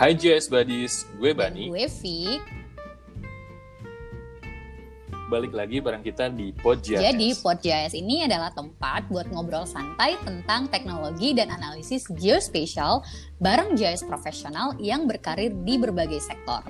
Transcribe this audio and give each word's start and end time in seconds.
Hai 0.00 0.16
JS 0.16 0.48
Buddies, 0.48 1.04
gue 1.20 1.36
Dan 1.36 1.52
Bani. 1.52 1.68
gue 1.68 1.84
Fik. 1.84 2.40
Balik 5.28 5.52
lagi 5.52 5.76
bareng 5.84 6.00
kita 6.00 6.32
di 6.32 6.56
Podjas. 6.56 7.04
Jadi 7.04 7.36
PodJS 7.36 7.92
ini 7.92 8.24
adalah 8.24 8.48
tempat 8.48 9.12
buat 9.12 9.28
ngobrol 9.28 9.68
santai 9.68 10.16
tentang 10.24 10.72
teknologi 10.72 11.36
dan 11.36 11.52
analisis 11.52 12.08
geospatial 12.16 13.04
bareng 13.44 13.76
JS 13.76 14.08
profesional 14.08 14.72
yang 14.80 15.04
berkarir 15.04 15.52
di 15.52 15.76
berbagai 15.76 16.24
sektor. 16.24 16.64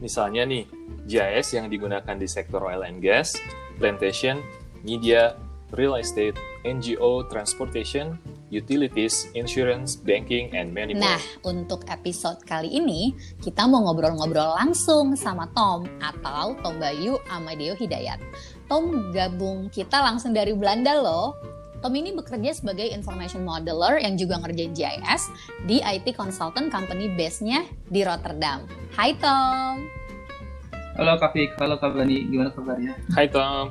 Misalnya 0.00 0.48
nih, 0.48 0.64
JS 1.04 1.60
yang 1.60 1.68
digunakan 1.68 2.16
di 2.16 2.24
sektor 2.24 2.64
oil 2.64 2.80
and 2.80 3.04
gas, 3.04 3.36
plantation, 3.76 4.40
media, 4.80 5.36
real 5.76 6.00
estate, 6.00 6.40
NGO, 6.64 7.28
transportation, 7.28 8.16
utilities, 8.48 9.28
insurance, 9.36 9.96
banking, 9.96 10.52
and 10.56 10.72
many 10.72 10.96
more. 10.96 11.04
Nah, 11.04 11.20
untuk 11.44 11.84
episode 11.88 12.40
kali 12.44 12.72
ini 12.72 13.12
kita 13.40 13.68
mau 13.68 13.84
ngobrol-ngobrol 13.88 14.56
langsung 14.56 15.12
sama 15.14 15.48
Tom 15.52 15.84
atau 16.00 16.56
Tom 16.64 16.80
Bayu 16.80 17.20
Amadeo 17.28 17.76
Hidayat. 17.76 18.20
Tom 18.68 19.12
gabung 19.12 19.68
kita 19.68 20.00
langsung 20.00 20.32
dari 20.32 20.52
Belanda 20.52 20.96
loh. 20.96 21.36
Tom 21.78 21.94
ini 21.94 22.10
bekerja 22.10 22.50
sebagai 22.58 22.90
information 22.90 23.46
modeler 23.46 24.02
yang 24.02 24.18
juga 24.18 24.42
ngerjain 24.42 24.74
GIS 24.74 25.30
di 25.70 25.78
IT 25.78 26.10
consultant 26.18 26.74
company 26.74 27.06
base-nya 27.14 27.62
di 27.86 28.02
Rotterdam. 28.02 28.66
Hai 28.98 29.14
Tom. 29.14 29.86
Halo 30.98 31.14
Kak 31.22 31.30
Fik, 31.30 31.54
halo 31.62 31.78
Kak 31.78 31.94
Bani, 31.94 32.26
gimana 32.26 32.50
kabarnya? 32.50 32.98
Hai 33.14 33.30
Tom, 33.30 33.70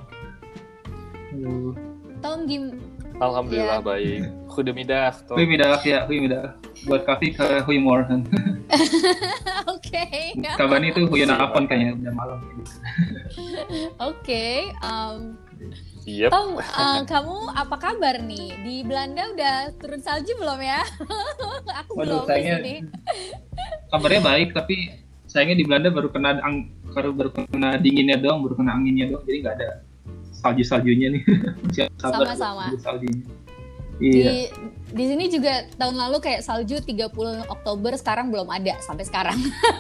Halo. 1.36 1.76
Tom 2.24 2.48
gim 2.48 2.80
Alhamdulillah 3.18 3.82
Ya. 3.82 3.86
baik. 3.86 4.22
Goedemiddag. 4.58 5.14
Goedemiddag 5.30 5.86
ya, 5.86 6.10
goedemiddag. 6.10 6.58
Buat 6.90 7.06
Kak 7.06 7.22
Fik, 7.22 7.38
eh, 7.38 7.62
goedemorgen. 7.62 8.26
Oke. 9.78 10.34
Kak 10.34 10.66
Bani 10.66 10.90
itu 10.90 11.06
goedenavond 11.06 11.70
kayaknya, 11.70 11.94
udah 11.94 12.14
malam. 12.18 12.40
Oke, 14.10 14.74
um, 14.82 15.38
Yep. 16.08 16.32
Tom, 16.32 16.56
uh, 16.56 17.04
kamu 17.04 17.52
apa 17.52 17.76
kabar 17.76 18.16
nih? 18.18 18.56
Di 18.64 18.76
Belanda 18.82 19.28
udah 19.28 19.76
turun 19.76 20.00
salju 20.00 20.40
belum 20.40 20.64
ya? 20.64 20.80
Aku 21.84 22.00
belum 22.00 22.24
Waduh, 22.24 22.24
di 22.24 22.30
sayangnya- 22.32 22.58
sini. 22.58 22.76
Kabarnya 23.92 24.22
baik, 24.24 24.50
tapi 24.56 24.76
sayangnya 25.28 25.58
di 25.60 25.66
Belanda 25.68 25.92
baru 25.92 26.08
kena 26.10 26.40
ang 26.40 26.72
baru, 26.96 27.12
baru 27.12 27.30
kena 27.36 27.76
dinginnya 27.78 28.18
doang, 28.18 28.40
baru 28.40 28.56
kena 28.56 28.72
anginnya 28.74 29.12
doang, 29.12 29.22
jadi 29.22 29.38
nggak 29.44 29.56
ada 29.60 29.70
salju-saljunya 30.34 31.08
nih. 31.14 31.22
Buat 31.76 31.92
Sama-sama. 32.00 32.72
saljunya. 32.80 33.28
Iya. 33.98 34.26
Di 34.30 34.38
di 34.88 35.04
sini 35.04 35.26
juga 35.28 35.66
tahun 35.76 35.98
lalu 35.98 36.18
kayak 36.22 36.42
salju 36.42 36.78
30 36.80 37.10
Oktober 37.50 37.92
sekarang 37.94 38.30
belum 38.30 38.48
ada 38.48 38.78
sampai 38.80 39.04
sekarang. 39.04 39.38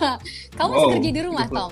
kamu 0.57 0.67
masih 0.67 0.83
Wow, 0.83 0.93
kerja 0.97 1.09
di 1.09 1.21
rumah, 1.21 1.45
30. 1.45 1.55
Tom? 1.55 1.71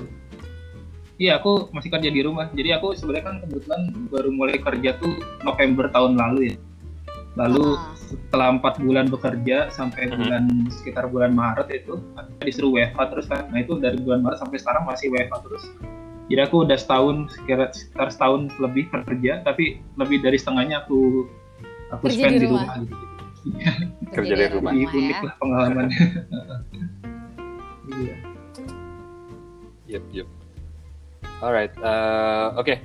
Iya, 1.15 1.39
aku 1.39 1.71
masih 1.71 1.89
kerja 1.89 2.09
di 2.11 2.21
rumah. 2.21 2.45
Jadi 2.51 2.69
aku 2.71 2.91
sebenarnya 2.93 3.23
kan 3.23 3.35
kebetulan 3.41 3.81
baru 4.11 4.29
mulai 4.29 4.57
kerja 4.59 4.99
tuh 4.99 5.15
November 5.41 5.87
tahun 5.87 6.19
lalu 6.19 6.51
ya. 6.51 6.55
Lalu 7.35 7.65
Ah. 7.75 7.91
setelah 7.95 8.47
empat 8.53 8.79
bulan 8.79 9.09
bekerja 9.09 9.67
sampai 9.69 10.07
Mhm. 10.07 10.15
bulan 10.15 10.43
sekitar 10.69 11.09
bulan 11.09 11.31
Maret 11.33 11.67
itu 11.73 11.99
disuruh 12.39 12.71
WFH 12.71 12.99
terus 13.09 13.25
kan. 13.25 13.47
Nah 13.49 13.59
itu 13.59 13.75
dari 13.75 13.97
bulan 13.97 14.21
Maret 14.21 14.39
sampai 14.39 14.59
sekarang 14.59 14.83
masih 14.85 15.09
WFH 15.09 15.35
terus. 15.41 15.63
Jadi 16.25 16.41
aku 16.41 16.55
udah 16.63 16.77
setahun 16.77 17.15
sekitar, 17.31 17.69
sekitar 17.71 18.07
setahun 18.09 18.41
lebih 18.57 18.89
kerja, 18.89 19.41
tapi 19.41 19.77
lebih 19.95 20.19
dari 20.19 20.35
setengahnya 20.35 20.83
aku 20.83 21.27
aku 21.97 22.03
Kerja 22.11 22.19
spend 22.19 22.35
di 22.35 22.39
di 22.39 22.47
rumah. 22.47 22.63
rumah, 22.65 22.77
gitu. 22.83 22.95
Kerja 24.15 24.33
dari 24.35 24.51
rumah. 24.53 24.71
Ya. 24.73 24.87
unik 24.89 25.19
lah 25.23 25.35
pengalamannya. 25.39 25.99
Iya. 27.85 28.17
Yep, 29.85 30.03
yep. 30.09 30.27
Alright, 31.37 31.69
eh, 31.77 32.47
oke. 32.57 32.75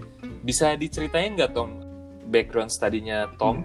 Bisa 0.44 0.76
diceritain 0.76 1.32
nggak 1.32 1.56
Tom 1.56 1.80
background 2.28 2.68
studinya 2.68 3.26
Tom 3.40 3.64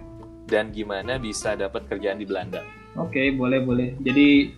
dan 0.50 0.74
gimana 0.74 1.22
bisa 1.22 1.53
dapat 1.53 1.86
kerjaan 1.86 2.18
di 2.19 2.25
Belanda? 2.25 2.66
Oke, 2.96 3.36
boleh 3.36 3.62
boleh. 3.62 3.90
Jadi 4.02 4.56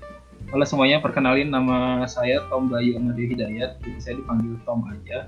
halo 0.54 0.64
semuanya, 0.64 1.04
perkenalin 1.04 1.50
nama 1.52 2.06
saya 2.06 2.46
Tom 2.48 2.72
Bayu 2.72 2.96
Amadeo 3.02 3.28
Hidayat. 3.28 3.82
Jadi 3.84 4.00
saya 4.00 4.16
dipanggil 4.22 4.56
Tom 4.64 4.86
aja. 4.88 5.28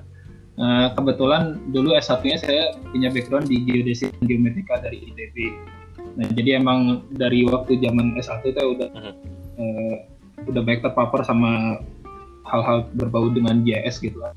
Eh, 0.60 0.88
kebetulan 0.92 1.56
dulu 1.72 1.96
S1-nya 1.96 2.36
saya 2.36 2.64
punya 2.92 3.08
background 3.08 3.48
di 3.48 3.64
geodesi 3.64 4.12
dan 4.12 4.28
geometrika 4.28 4.84
dari 4.84 5.08
ITB. 5.08 5.56
Nah, 6.20 6.28
jadi 6.36 6.60
emang 6.60 7.08
dari 7.16 7.48
waktu 7.48 7.80
zaman 7.80 8.20
S1 8.20 8.44
itu 8.44 8.60
udah 8.60 8.92
Mhm. 8.92 9.14
eh, 9.60 9.96
udah 10.52 10.62
baik 10.64 10.84
terpapar 10.84 11.24
sama 11.24 11.80
hal-hal 12.44 12.92
berbau 12.92 13.32
dengan 13.32 13.64
GIS 13.64 14.04
gitu 14.04 14.20
lah. 14.20 14.36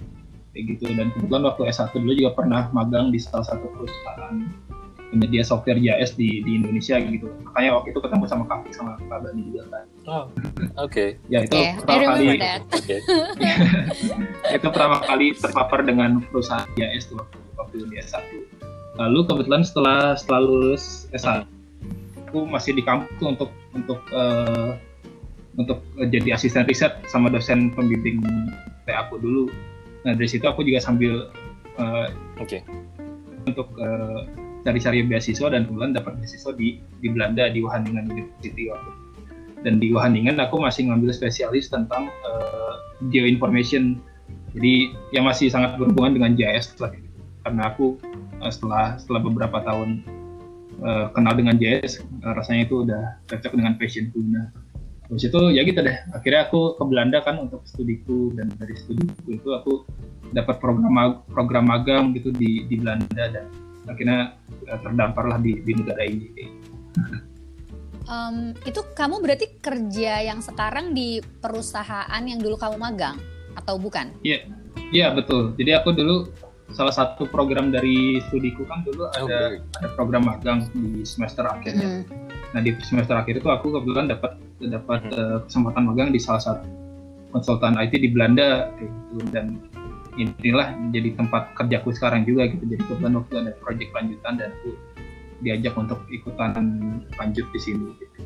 Kayak 0.55 0.79
gitu. 0.79 0.95
Dan 0.95 1.11
kebetulan 1.11 1.43
waktu 1.43 1.63
S1 1.75 1.91
dulu 1.99 2.15
juga 2.15 2.31
pernah 2.39 2.71
magang 2.71 3.11
di 3.11 3.19
salah 3.19 3.43
satu 3.43 3.67
perusahaan 3.75 4.47
penyedia 5.13 5.45
software 5.45 5.77
GIS 5.77 6.17
di, 6.17 6.41
di 6.41 6.57
Indonesia 6.57 6.97
gitu. 6.97 7.29
Makanya 7.45 7.77
waktu 7.77 7.93
itu 7.93 8.01
ketemu 8.01 8.25
sama 8.25 8.45
Kak 8.49 8.73
sama 8.73 8.97
Kak 8.97 9.21
Bani 9.21 9.41
juga 9.53 9.63
kan. 9.69 9.85
Oh, 10.09 10.25
oke. 10.81 11.21
Ya 11.29 11.45
itu 11.45 11.53
Oke, 11.53 11.69
I 11.69 11.77
pertama 11.77 12.03
kali 12.17 12.27
that. 12.41 12.63
Oke. 12.73 12.97
itu 14.57 14.67
pertama 14.73 14.97
kali 15.05 15.27
terpapar 15.37 15.81
dengan 15.85 16.25
perusahaan 16.33 16.65
GIS 16.75 17.13
tuh 17.13 17.21
waktu, 17.21 17.39
waktu 17.61 17.75
di 17.93 17.97
S1. 18.01 18.25
Lalu 18.97 19.21
kebetulan 19.29 19.63
setelah 19.63 20.17
setelah 20.17 20.41
lulus 20.49 21.07
S1 21.13 21.45
aku 22.33 22.49
masih 22.49 22.73
di 22.73 22.81
kampus 22.81 23.13
tuh 23.21 23.29
untuk 23.29 23.51
untuk 23.77 24.01
eh, 24.09 24.73
untuk 25.61 25.85
eh, 26.01 26.09
jadi 26.09 26.33
asisten 26.33 26.65
riset 26.65 26.97
sama 27.13 27.29
dosen 27.29 27.69
pembimbing 27.77 28.25
TA 28.89 29.05
aku 29.05 29.21
dulu. 29.21 29.53
Nah 30.09 30.17
dari 30.17 30.33
situ 30.33 30.49
aku 30.49 30.65
juga 30.65 30.81
sambil 30.81 31.29
eh, 31.77 32.09
Oke. 32.41 32.65
untuk 33.45 33.69
eh, 34.63 34.67
cari-cari 34.67 35.03
beasiswa 35.03 35.51
dan 35.51 35.67
kebetulan 35.67 35.93
dapat 35.95 36.23
beasiswa 36.23 36.55
di 36.55 36.79
di 37.03 37.09
Belanda 37.11 37.51
di 37.51 37.61
Wageningen 37.63 38.07
University 38.11 38.71
waktu. 38.71 38.93
Dan 39.63 39.79
di 39.79 39.95
Wageningen 39.95 40.39
aku 40.39 40.59
masih 40.59 40.91
ngambil 40.91 41.11
spesialis 41.11 41.71
tentang 41.71 42.07
eh, 42.11 42.75
geoinformation. 43.11 43.99
Jadi 44.55 44.93
yang 45.11 45.27
masih 45.27 45.51
sangat 45.51 45.81
berhubungan 45.81 46.15
dengan 46.15 46.33
GIS 46.39 46.79
lah. 46.79 46.95
Karena 47.43 47.75
aku 47.75 47.99
eh, 48.43 48.51
setelah 48.51 48.95
setelah 48.99 49.21
beberapa 49.27 49.59
tahun 49.67 50.07
eh, 50.79 51.07
kenal 51.11 51.35
dengan 51.35 51.59
GIS 51.59 52.03
eh, 52.03 52.33
rasanya 52.33 52.71
itu 52.71 52.87
udah 52.87 53.19
cocok 53.27 53.53
dengan 53.59 53.75
passionku. 53.75 54.19
Nah, 54.31 54.47
Terus 55.13 55.29
itu 55.29 55.41
ya 55.53 55.61
gitu 55.69 55.85
deh. 55.85 55.93
Akhirnya 56.17 56.49
aku 56.49 56.81
ke 56.81 56.85
Belanda 56.89 57.21
kan 57.21 57.37
untuk 57.37 57.69
studiku 57.69 58.33
dan 58.33 58.49
dari 58.57 58.73
studiku 58.73 59.29
itu 59.29 59.49
aku 59.53 59.85
dapat 60.33 60.57
program 60.57 61.21
program 61.29 61.69
magang 61.69 62.17
gitu 62.17 62.33
di 62.33 62.65
di 62.65 62.81
Belanda 62.81 63.29
dan 63.29 63.45
akhirnya 63.89 64.37
eh, 64.67 64.79
terdamparlah 64.83 65.39
di, 65.43 65.59
di 65.63 65.73
negara 65.75 66.03
ini. 66.07 66.29
Um, 68.03 68.53
itu 68.67 68.83
kamu 68.99 69.23
berarti 69.23 69.63
kerja 69.63 70.27
yang 70.27 70.43
sekarang 70.43 70.91
di 70.93 71.23
perusahaan 71.23 72.23
yang 72.27 72.43
dulu 72.43 72.59
kamu 72.59 72.77
magang 72.77 73.17
atau 73.55 73.79
bukan? 73.79 74.11
Iya 74.93 75.15
betul. 75.17 75.55
Jadi 75.57 75.71
aku 75.73 75.95
dulu 75.95 76.29
salah 76.73 76.93
satu 76.93 77.29
program 77.29 77.69
dari 77.71 78.21
studiku 78.29 78.65
kan 78.65 78.83
dulu 78.85 79.09
ada 79.13 79.57
baik. 79.57 79.61
ada 79.81 79.89
program 79.97 80.23
magang 80.25 80.67
di 80.73 81.05
semester 81.05 81.45
akhirnya. 81.45 82.05
Mhm. 82.05 82.05
Nah 82.53 82.61
di 82.61 82.71
semester 82.85 83.17
akhir 83.17 83.41
itu 83.41 83.49
aku 83.49 83.73
kebetulan 83.81 84.09
dapat 84.13 84.37
dapat 84.61 85.01
Mhm. 85.09 85.13
eh, 85.17 85.39
kesempatan 85.49 85.83
magang 85.89 86.09
di 86.13 86.21
salah 86.21 86.43
satu 86.43 86.69
konsultan 87.33 87.81
IT 87.81 87.97
di 87.97 88.13
Belanda 88.13 88.69
kayak 88.77 88.91
gitu 88.93 89.17
dan 89.33 89.57
inilah 90.17 90.77
jadi 90.93 91.17
tempat 91.17 91.57
kerjaku 91.57 91.93
sekarang 91.97 92.29
juga 92.29 92.49
gitu. 92.51 92.65
Jadi 92.69 92.83
kebetulan 92.85 93.15
waktu 93.17 93.35
ada 93.41 93.53
proyek 93.61 93.89
lanjutan 93.97 94.35
dan 94.37 94.51
aku 94.53 94.77
diajak 95.43 95.75
untuk 95.75 96.01
ikutan 96.13 96.53
lanjut 97.17 97.47
di 97.51 97.61
sini. 97.61 97.87
Gitu. 97.99 98.21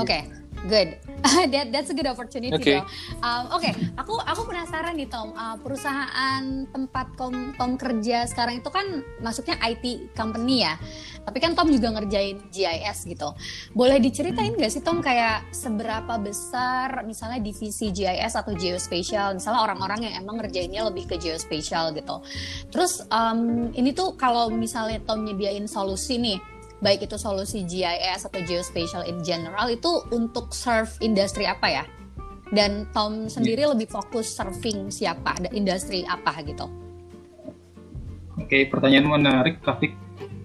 Oke, 0.00 0.24
good. 0.68 0.98
That 1.52 1.70
that's 1.70 1.90
a 1.90 1.96
good 1.96 2.06
opportunity. 2.06 2.54
Oke. 2.54 2.66
though. 2.66 2.86
Um, 3.22 3.44
Oke, 3.54 3.70
aku 3.98 4.18
aku 4.18 4.42
penasaran 4.46 4.94
nih 4.98 5.08
Tom. 5.10 5.34
Uh, 5.34 5.56
perusahaan 5.58 6.42
tempat 6.70 7.06
Tom, 7.18 7.54
Tom 7.56 7.78
kerja 7.78 8.26
sekarang 8.26 8.62
itu 8.62 8.70
kan 8.70 9.02
masuknya 9.22 9.58
IT 9.62 10.14
company 10.14 10.66
ya. 10.66 10.74
Tapi 11.22 11.38
kan 11.38 11.54
Tom 11.54 11.70
juga 11.70 11.94
ngerjain 11.94 12.42
GIS 12.50 13.06
gitu. 13.06 13.30
Boleh 13.74 14.02
diceritain 14.02 14.54
nggak 14.58 14.72
sih 14.74 14.82
Tom 14.82 14.98
kayak 14.98 15.54
seberapa 15.54 16.18
besar 16.18 17.06
misalnya 17.06 17.38
divisi 17.38 17.94
GIS 17.94 18.34
atau 18.34 18.54
geospatial? 18.54 19.38
Misalnya 19.38 19.62
orang-orang 19.62 20.10
yang 20.10 20.14
emang 20.26 20.42
ngerjainnya 20.42 20.82
lebih 20.90 21.06
ke 21.06 21.16
geospatial 21.22 21.94
gitu. 21.94 22.18
Terus 22.74 23.06
um, 23.06 23.70
ini 23.74 23.94
tuh 23.94 24.18
kalau 24.18 24.50
misalnya 24.50 24.98
Tom 25.06 25.22
nyediain 25.22 25.70
solusi 25.70 26.18
nih 26.18 26.38
baik 26.82 27.06
itu 27.06 27.16
solusi 27.16 27.62
GIS 27.62 28.26
atau 28.26 28.42
geospatial 28.42 29.06
in 29.06 29.22
general 29.22 29.70
itu 29.70 30.02
untuk 30.10 30.50
serve 30.50 30.90
industri 30.98 31.46
apa 31.46 31.70
ya? 31.70 31.84
Dan 32.52 32.90
Tom 32.92 33.32
sendiri 33.32 33.64
lebih 33.64 33.88
fokus 33.88 34.28
surfing 34.28 34.92
siapa, 34.92 35.40
ada 35.40 35.48
industri 35.56 36.04
apa 36.04 36.36
gitu? 36.44 36.68
Oke, 38.36 38.68
pertanyaan 38.68 39.08
menarik, 39.08 39.62
Kafik. 39.64 39.96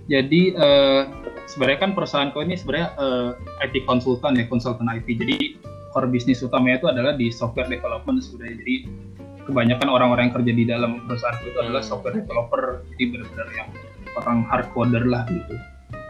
Jadi 0.07 0.56
uh, 0.56 1.04
sebenarnya 1.51 1.84
kan 1.84 1.92
perusahaanku 1.92 2.40
ini 2.48 2.56
sebenarnya 2.56 2.95
uh, 2.95 3.36
IT 3.60 3.83
konsultan 3.83 4.40
ya, 4.40 4.48
konsultan 4.48 4.88
IT. 4.88 5.07
Jadi 5.19 5.60
core 5.92 6.07
bisnis 6.07 6.40
utamanya 6.40 6.80
itu 6.80 6.88
adalah 6.88 7.13
di 7.19 7.28
software 7.28 7.68
development 7.68 8.24
sebenarnya. 8.24 8.56
Jadi 8.63 8.75
kebanyakan 9.48 9.88
orang-orang 9.92 10.31
yang 10.31 10.36
kerja 10.40 10.54
di 10.56 10.63
dalam 10.63 10.92
perusahaan 11.07 11.40
itu 11.44 11.60
adalah 11.60 11.83
hmm. 11.83 11.92
software 11.92 12.16
developer, 12.16 12.63
jadi 12.95 13.04
benar-benar 13.16 13.50
yang 13.56 13.69
orang 14.16 14.38
hardcoder 14.48 15.04
lah 15.07 15.24
gitu. 15.28 15.56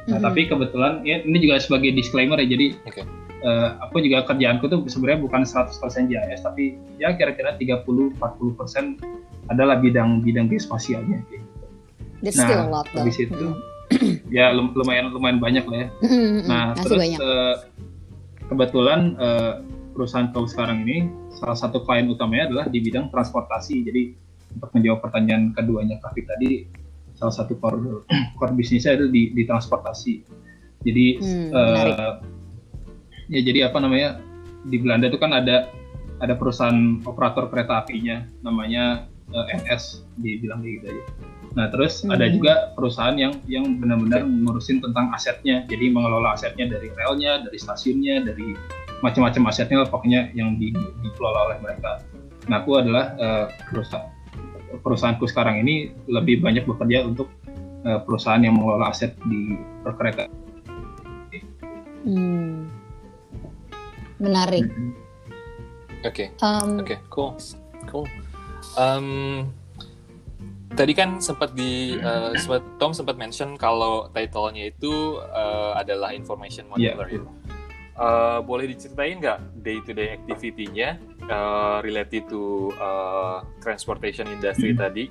Nah, 0.08 0.16
mm-hmm. 0.16 0.24
tapi 0.24 0.42
kebetulan 0.48 0.94
ya 1.04 1.20
ini 1.20 1.38
juga 1.44 1.60
sebagai 1.60 1.92
disclaimer 1.92 2.40
ya, 2.40 2.48
jadi 2.48 2.80
okay. 2.88 3.04
uh, 3.04 3.08
eh, 3.44 3.70
aku 3.84 4.00
juga 4.00 4.24
kerjaanku 4.24 4.72
tuh 4.72 4.80
sebenarnya 4.88 5.20
bukan 5.20 5.44
100% 5.44 5.76
JS, 6.08 6.48
tapi 6.48 6.80
ya 6.96 7.12
kira-kira 7.12 7.60
30-40% 7.60 8.16
adalah 9.52 9.76
bidang-bidang 9.84 10.48
geospasialnya. 10.48 11.20
Gitu. 11.28 11.44
That's 12.24 12.40
nah, 12.40 12.48
still 12.48 12.64
a 12.64 12.68
lot, 12.72 12.88
habis 12.96 13.20
itu 13.20 13.36
mm-hmm. 13.36 14.32
ya 14.32 14.56
lumayan 14.56 15.12
lumayan 15.12 15.44
banyak 15.44 15.68
lah 15.68 15.78
ya. 15.84 15.88
Mm-hmm. 16.00 16.42
Nah, 16.48 16.66
Masih 16.72 16.84
terus 16.88 17.04
Uh, 17.20 17.56
kebetulan 18.48 19.20
uh, 19.20 19.60
perusahaan 19.92 20.32
kau 20.32 20.48
sekarang 20.48 20.88
ini 20.88 21.12
salah 21.36 21.60
satu 21.60 21.84
klien 21.84 22.08
utamanya 22.08 22.48
adalah 22.48 22.66
di 22.72 22.80
bidang 22.80 23.12
transportasi. 23.12 23.84
Jadi 23.84 24.16
untuk 24.56 24.72
menjawab 24.72 25.04
pertanyaan 25.04 25.52
keduanya 25.52 26.00
Kavi 26.00 26.22
tadi, 26.24 26.52
salah 27.18 27.34
satu 27.34 27.58
core, 27.58 28.06
core 28.38 28.54
bisnisnya 28.54 28.96
itu 28.96 29.10
di, 29.10 29.34
di 29.34 29.44
transportasi. 29.44 30.24
Jadi 30.86 31.06
hmm, 31.20 31.50
uh, 31.52 32.14
ya 33.28 33.42
jadi 33.44 33.60
apa 33.68 33.82
namanya 33.82 34.22
di 34.70 34.78
Belanda 34.78 35.10
itu 35.10 35.20
kan 35.20 35.34
ada 35.34 35.68
ada 36.22 36.34
perusahaan 36.38 37.02
operator 37.06 37.50
kereta 37.50 37.82
apinya 37.82 38.26
namanya 38.46 39.10
uh, 39.34 39.46
eh, 39.50 39.58
NS 39.66 40.06
dibilang 40.22 40.62
gitu 40.62 40.94
aja. 40.94 41.04
Nah 41.58 41.66
terus 41.74 42.06
hmm. 42.06 42.14
ada 42.14 42.26
juga 42.30 42.54
perusahaan 42.78 43.18
yang 43.18 43.34
yang 43.50 43.82
benar-benar 43.82 44.22
ngurusin 44.22 44.82
tentang 44.82 45.10
asetnya, 45.14 45.66
jadi 45.66 45.90
mengelola 45.90 46.38
asetnya 46.38 46.70
dari 46.70 46.94
relnya, 46.94 47.42
dari 47.42 47.58
stasiunnya, 47.58 48.22
dari 48.26 48.54
macam-macam 49.02 49.54
asetnya 49.54 49.86
lah 49.86 49.90
pokoknya 49.90 50.34
yang 50.34 50.58
di, 50.58 50.74
dikelola 51.06 51.54
oleh 51.54 51.58
mereka. 51.62 52.02
Nah 52.50 52.62
aku 52.62 52.82
adalah 52.82 53.14
uh, 53.18 53.46
perusahaan 53.70 54.17
perusahaanku 54.84 55.26
sekarang 55.30 55.64
ini 55.64 55.96
lebih 56.08 56.44
banyak 56.44 56.68
bekerja 56.68 57.08
untuk 57.08 57.32
uh, 57.88 58.04
perusahaan 58.04 58.42
yang 58.42 58.60
mengelola 58.60 58.92
aset 58.92 59.16
di 59.28 59.56
perkereta. 59.84 60.28
Hmm. 62.04 62.68
Menarik. 64.18 64.66
Hmm. 64.68 64.94
Oke. 66.06 66.32
Okay. 66.32 66.44
Um, 66.44 66.80
Oke, 66.82 66.96
okay. 66.96 66.98
cool, 67.10 67.32
cool. 67.90 68.06
Um, 68.78 69.50
tadi 70.78 70.94
kan 70.94 71.18
sempat 71.18 71.58
di 71.58 71.98
uh, 71.98 72.38
sempat 72.38 72.62
Tom 72.78 72.94
sempat 72.94 73.18
mention 73.18 73.58
kalau 73.58 74.08
title-nya 74.14 74.70
itu 74.70 75.18
uh, 75.20 75.74
adalah 75.74 76.14
information 76.14 76.70
modeler 76.70 77.08
yeah. 77.10 77.26
ya. 77.26 77.32
Uh, 77.98 78.40
boleh 78.46 78.70
diceritain 78.70 79.18
nggak 79.18 79.40
day 79.66 79.82
to 79.82 79.90
day 79.90 80.14
activity-nya 80.14 81.02
uh, 81.32 81.80
related 81.84 82.28
to 82.32 82.72
uh, 82.80 83.44
transportation 83.64 84.28
industry 84.32 84.74
hmm. 84.74 84.80
tadi 84.82 85.06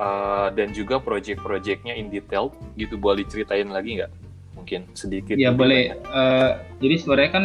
uh, 0.00 0.48
dan 0.52 0.72
juga 0.72 0.98
project-projectnya 0.98 1.96
in 1.96 2.08
detail. 2.08 2.52
Gitu 2.76 2.96
boleh 2.96 3.24
diceritain 3.24 3.68
lagi 3.68 4.00
nggak? 4.00 4.12
Mungkin 4.56 4.92
sedikit 4.94 5.34
ya 5.36 5.50
boleh. 5.50 5.96
uh, 6.06 6.60
jadi 6.78 6.94
sebenarnya 7.00 7.30
kan 7.32 7.44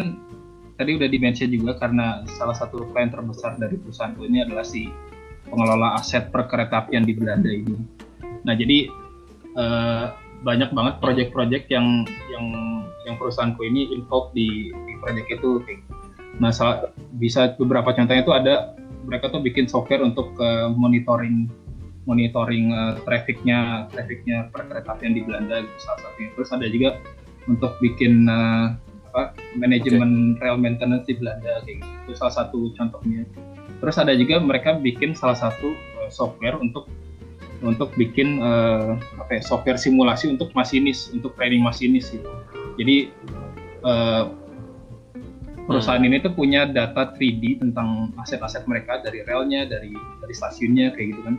tadi 0.78 0.92
udah 0.94 1.10
dimention 1.10 1.50
juga 1.50 1.74
karena 1.82 2.22
salah 2.38 2.54
satu 2.54 2.86
klien 2.94 3.10
terbesar 3.10 3.58
dari 3.58 3.82
perusahaan 3.82 4.14
ini 4.22 4.46
adalah 4.46 4.62
si 4.62 4.86
pengelola 5.50 5.98
aset 5.98 6.30
perkeretaapian 6.30 7.08
di 7.08 7.14
Belanda 7.18 7.50
ini. 7.50 7.76
Nah 8.46 8.54
jadi 8.54 8.92
uh, 9.58 10.14
banyak 10.46 10.70
banget 10.70 11.02
project-project 11.02 11.66
yang 11.74 12.06
yang 12.30 12.46
yang 13.10 13.16
perusahaanku 13.18 13.64
ini 13.66 13.90
involved 13.96 14.36
di, 14.38 14.70
di 14.70 14.94
project 15.02 15.28
itu. 15.34 15.52
Nah, 16.38 16.52
salah, 16.54 16.94
bisa 17.18 17.56
beberapa 17.58 17.96
contohnya 17.96 18.22
itu 18.22 18.34
ada 18.36 18.78
mereka 19.08 19.32
tuh 19.32 19.40
bikin 19.40 19.66
software 19.66 20.04
untuk 20.04 20.36
uh, 20.38 20.70
monitoring 20.70 21.48
monitoring 22.08 22.72
uh, 22.72 22.96
trafficnya 23.04 23.92
trafficnya 23.92 24.48
perkeretaapian 24.56 25.16
di 25.16 25.22
Belanda 25.28 25.64
gitu 25.64 25.78
salah 25.84 26.00
satunya. 26.08 26.30
Terus 26.36 26.50
ada 26.56 26.68
juga 26.72 26.90
untuk 27.48 27.76
bikin 27.84 28.28
uh, 28.28 28.76
apa 29.12 29.34
manajemen 29.56 30.36
okay. 30.36 30.44
rail 30.46 30.58
maintenance 30.60 31.08
di 31.08 31.16
Belanda 31.20 31.64
kayak 31.64 31.84
gitu. 31.84 31.92
Itu 32.08 32.12
salah 32.16 32.36
satu 32.44 32.60
contohnya. 32.76 33.24
Terus 33.84 33.96
ada 34.00 34.14
juga 34.16 34.40
mereka 34.40 34.80
bikin 34.80 35.16
salah 35.16 35.36
satu 35.36 35.76
uh, 36.00 36.10
software 36.12 36.56
untuk 36.60 36.88
untuk 37.66 37.90
bikin 37.98 38.38
uh, 38.40 38.96
apa 39.18 39.40
ya, 39.40 39.42
software 39.42 39.82
simulasi 39.82 40.30
untuk 40.30 40.54
masinis 40.54 41.10
untuk 41.12 41.34
training 41.36 41.66
masinis 41.66 42.08
gitu. 42.14 42.30
Jadi 42.78 43.10
uh, 43.84 44.30
perusahaan 45.68 46.00
hmm. 46.00 46.10
ini 46.10 46.24
tuh 46.24 46.32
punya 46.32 46.64
data 46.66 47.12
3D 47.14 47.60
tentang 47.60 48.16
aset-aset 48.18 48.64
mereka 48.66 49.04
dari 49.04 49.22
relnya, 49.28 49.68
dari 49.68 49.92
dari 49.94 50.34
stasiunnya 50.34 50.96
kayak 50.96 51.08
gitu 51.14 51.22
kan. 51.28 51.36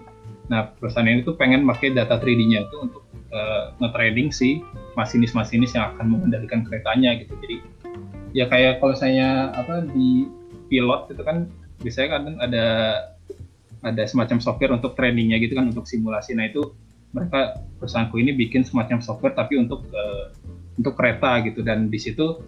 Nah 0.52 0.60
perusahaan 0.76 1.08
ini 1.08 1.24
tuh 1.24 1.34
pengen 1.34 1.64
pakai 1.64 1.96
data 1.96 2.20
3D-nya 2.20 2.68
itu 2.68 2.76
untuk 2.78 3.02
uh, 3.32 3.72
nge-trading 3.80 4.28
si 4.28 4.60
masinis-masinis 4.94 5.72
yang 5.72 5.96
akan 5.96 6.12
mengendalikan 6.12 6.60
keretanya 6.62 7.16
gitu. 7.16 7.32
Jadi 7.40 7.56
ya 8.36 8.44
kayak 8.46 8.84
kalau 8.84 8.92
saya 8.92 9.48
apa 9.56 9.88
di 9.88 10.28
pilot 10.68 11.08
itu 11.16 11.22
kan 11.24 11.48
biasanya 11.80 12.08
kan 12.20 12.22
ada 12.44 12.66
ada 13.80 14.02
semacam 14.04 14.38
software 14.44 14.76
untuk 14.76 14.92
trainingnya 14.92 15.40
gitu 15.40 15.56
kan 15.56 15.72
untuk 15.72 15.88
simulasi. 15.88 16.36
Nah 16.36 16.52
itu 16.52 16.76
mereka 17.16 17.56
perusahaanku 17.80 18.20
ini 18.20 18.36
bikin 18.36 18.68
semacam 18.68 19.00
software 19.00 19.32
tapi 19.32 19.56
untuk 19.56 19.88
uh, 19.96 20.28
untuk 20.76 20.94
kereta 20.94 21.40
gitu 21.42 21.64
dan 21.64 21.88
di 21.88 21.96
situ 21.96 22.44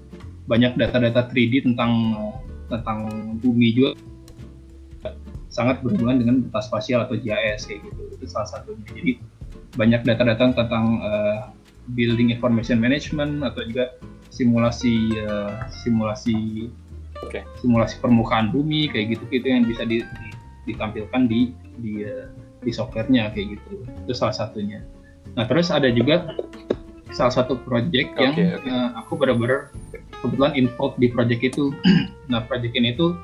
banyak 0.50 0.74
data-data 0.74 1.30
3D 1.30 1.62
tentang 1.70 2.18
tentang 2.66 3.06
bumi 3.38 3.70
juga 3.70 3.94
sangat 5.50 5.82
berhubungan 5.82 6.22
dengan 6.22 6.34
data 6.46 6.62
spasial 6.62 7.06
atau 7.06 7.18
GIS 7.18 7.66
kayak 7.66 7.82
gitu 7.86 8.02
itu 8.14 8.24
salah 8.30 8.46
satunya 8.46 8.86
jadi 8.94 9.12
banyak 9.74 10.02
data-data 10.06 10.54
tentang 10.54 11.02
uh, 11.02 11.50
building 11.94 12.30
information 12.30 12.78
management 12.78 13.42
atau 13.42 13.66
juga 13.66 13.94
simulasi 14.30 15.10
uh, 15.26 15.66
simulasi 15.70 16.70
okay. 17.26 17.42
simulasi 17.58 17.98
permukaan 17.98 18.54
bumi 18.54 18.86
kayak 18.94 19.18
gitu 19.18 19.26
gitu 19.30 19.46
yang 19.50 19.66
bisa 19.66 19.82
di, 19.82 20.02
di 20.06 20.28
ditampilkan 20.70 21.26
di 21.26 21.50
di 21.82 22.06
di 22.62 22.70
softwarenya 22.70 23.34
kayak 23.34 23.58
gitu 23.58 23.82
itu 24.06 24.12
salah 24.14 24.34
satunya 24.34 24.86
nah 25.34 25.50
terus 25.50 25.74
ada 25.74 25.90
juga 25.90 26.30
salah 27.10 27.34
satu 27.34 27.58
project 27.66 28.14
yang 28.22 28.34
okay. 28.38 28.70
Uh, 28.70 28.94
aku 29.02 29.18
benar-benar 29.18 29.74
kebetulan 30.22 30.52
involved 30.56 30.98
di 31.00 31.08
project 31.10 31.42
itu. 31.44 31.72
Nah 32.30 32.46
project 32.46 32.78
ini 32.78 32.94
tuh 32.94 33.18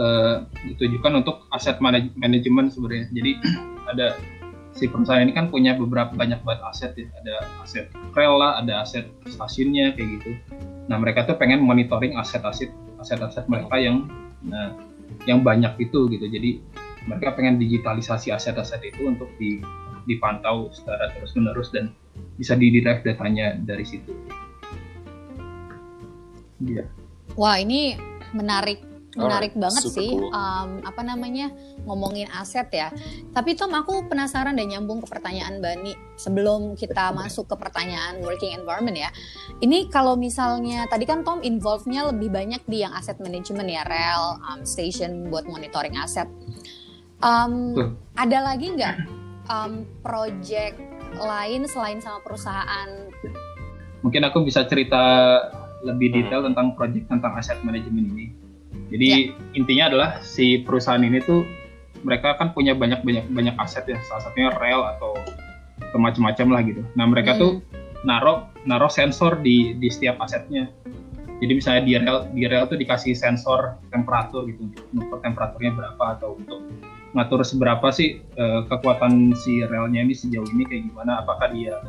uh, 0.00 0.48
ditujukan 0.64 1.20
untuk 1.20 1.44
aset 1.52 1.76
manajemen 2.16 2.72
sebenarnya. 2.72 3.12
Jadi 3.12 3.32
ada 3.92 4.16
si 4.72 4.88
perusahaan 4.88 5.20
ini 5.20 5.36
kan 5.36 5.52
punya 5.52 5.76
beberapa 5.76 6.14
banyak 6.16 6.40
banget 6.40 6.60
aset 6.64 6.92
ya. 6.96 7.06
Ada 7.20 7.34
aset 7.60 7.86
rel 8.16 8.34
lah 8.40 8.64
ada 8.64 8.80
aset 8.80 9.12
stasiunnya 9.28 9.92
kayak 9.92 10.08
gitu. 10.20 10.30
Nah 10.88 10.96
mereka 10.96 11.28
tuh 11.28 11.36
pengen 11.36 11.62
monitoring 11.62 12.16
aset-aset 12.16 12.72
aset-aset 12.98 13.44
mereka 13.46 13.76
yang 13.76 14.08
nah 14.40 14.72
yang 15.28 15.44
banyak 15.44 15.76
itu 15.78 16.08
gitu. 16.08 16.26
Jadi 16.26 16.62
mereka 17.04 17.36
pengen 17.36 17.56
digitalisasi 17.60 18.32
aset-aset 18.32 18.80
itu 18.84 19.08
untuk 19.08 19.28
di, 19.40 19.60
dipantau 20.04 20.68
secara 20.72 21.12
terus 21.16 21.32
menerus 21.36 21.72
dan 21.72 21.92
bisa 22.36 22.56
di 22.56 22.72
derive 22.72 23.04
datanya 23.04 23.56
dari 23.56 23.84
situ. 23.84 24.12
Iya. 26.60 26.84
Wah 27.34 27.56
ini 27.56 27.96
menarik 28.36 28.90
menarik 29.18 29.58
oh, 29.58 29.66
banget 29.66 29.82
sih 29.90 30.14
cool. 30.14 30.30
um, 30.30 30.86
apa 30.86 31.02
namanya 31.02 31.50
ngomongin 31.82 32.30
aset 32.30 32.70
ya. 32.70 32.94
Tapi 33.34 33.58
Tom 33.58 33.74
aku 33.74 34.06
penasaran 34.06 34.54
dan 34.54 34.70
nyambung 34.70 35.02
ke 35.02 35.06
pertanyaan 35.10 35.58
Bani 35.58 35.98
sebelum 36.14 36.78
kita 36.78 37.10
masuk 37.10 37.50
ke 37.50 37.56
pertanyaan 37.58 38.22
working 38.22 38.54
environment 38.54 38.94
ya. 38.94 39.10
Ini 39.58 39.90
kalau 39.90 40.14
misalnya 40.14 40.86
tadi 40.86 41.10
kan 41.10 41.26
Tom 41.26 41.42
involve-nya 41.42 42.14
lebih 42.14 42.30
banyak 42.30 42.62
di 42.70 42.86
yang 42.86 42.94
aset 42.94 43.18
management 43.18 43.66
ya 43.66 43.82
rel 43.82 44.38
um, 44.46 44.62
station 44.62 45.26
buat 45.26 45.42
monitoring 45.50 45.98
aset. 45.98 46.30
Um, 47.20 47.74
ada 48.14 48.38
lagi 48.46 48.72
nggak 48.78 48.96
um, 49.50 49.84
project 50.06 50.78
lain 51.18 51.66
selain 51.66 51.98
sama 51.98 52.22
perusahaan? 52.22 53.10
Mungkin 54.00 54.22
aku 54.24 54.46
bisa 54.46 54.64
cerita 54.64 55.02
lebih 55.84 56.12
hmm. 56.12 56.16
detail 56.22 56.40
hmm. 56.44 56.48
tentang 56.52 56.66
project 56.76 57.06
tentang 57.08 57.32
aset 57.36 57.58
manajemen 57.62 58.10
ini. 58.14 58.26
Jadi 58.90 59.06
ya. 59.06 59.18
intinya 59.54 59.84
adalah 59.90 60.10
si 60.22 60.62
perusahaan 60.62 61.02
ini 61.02 61.18
tuh 61.22 61.46
mereka 62.02 62.38
kan 62.38 62.54
punya 62.56 62.72
banyak 62.72 63.02
banyak 63.04 63.26
banyak 63.30 63.54
aset 63.60 63.84
ya, 63.86 63.98
salah 64.08 64.22
satunya 64.24 64.50
rel 64.56 64.82
atau 64.96 65.12
macam-macam 65.98 66.46
lah 66.54 66.60
gitu. 66.64 66.82
Nah 66.94 67.04
mereka 67.10 67.34
hmm. 67.36 67.40
tuh 67.40 67.52
naruh 68.06 68.48
naruh 68.64 68.90
sensor 68.90 69.38
di 69.40 69.76
di 69.76 69.88
setiap 69.90 70.20
asetnya. 70.22 70.70
Jadi 71.40 71.52
misalnya 71.56 71.82
di 71.88 71.92
rel 71.96 72.18
di 72.30 72.44
rel 72.44 72.68
tuh 72.68 72.76
dikasih 72.76 73.16
sensor 73.16 73.80
temperatur 73.88 74.44
gitu 74.48 74.68
untuk 74.68 74.84
mengukur 74.92 75.18
temperaturnya 75.24 75.72
berapa 75.72 76.04
atau 76.20 76.36
untuk 76.36 76.60
ngatur 77.10 77.42
seberapa 77.42 77.90
sih 77.90 78.22
uh, 78.38 78.62
kekuatan 78.70 79.34
si 79.34 79.66
relnya 79.66 80.06
ini 80.06 80.14
sejauh 80.14 80.46
ini 80.54 80.62
kayak 80.62 80.82
gimana 80.92 81.24
apakah 81.24 81.50
dia 81.50 81.82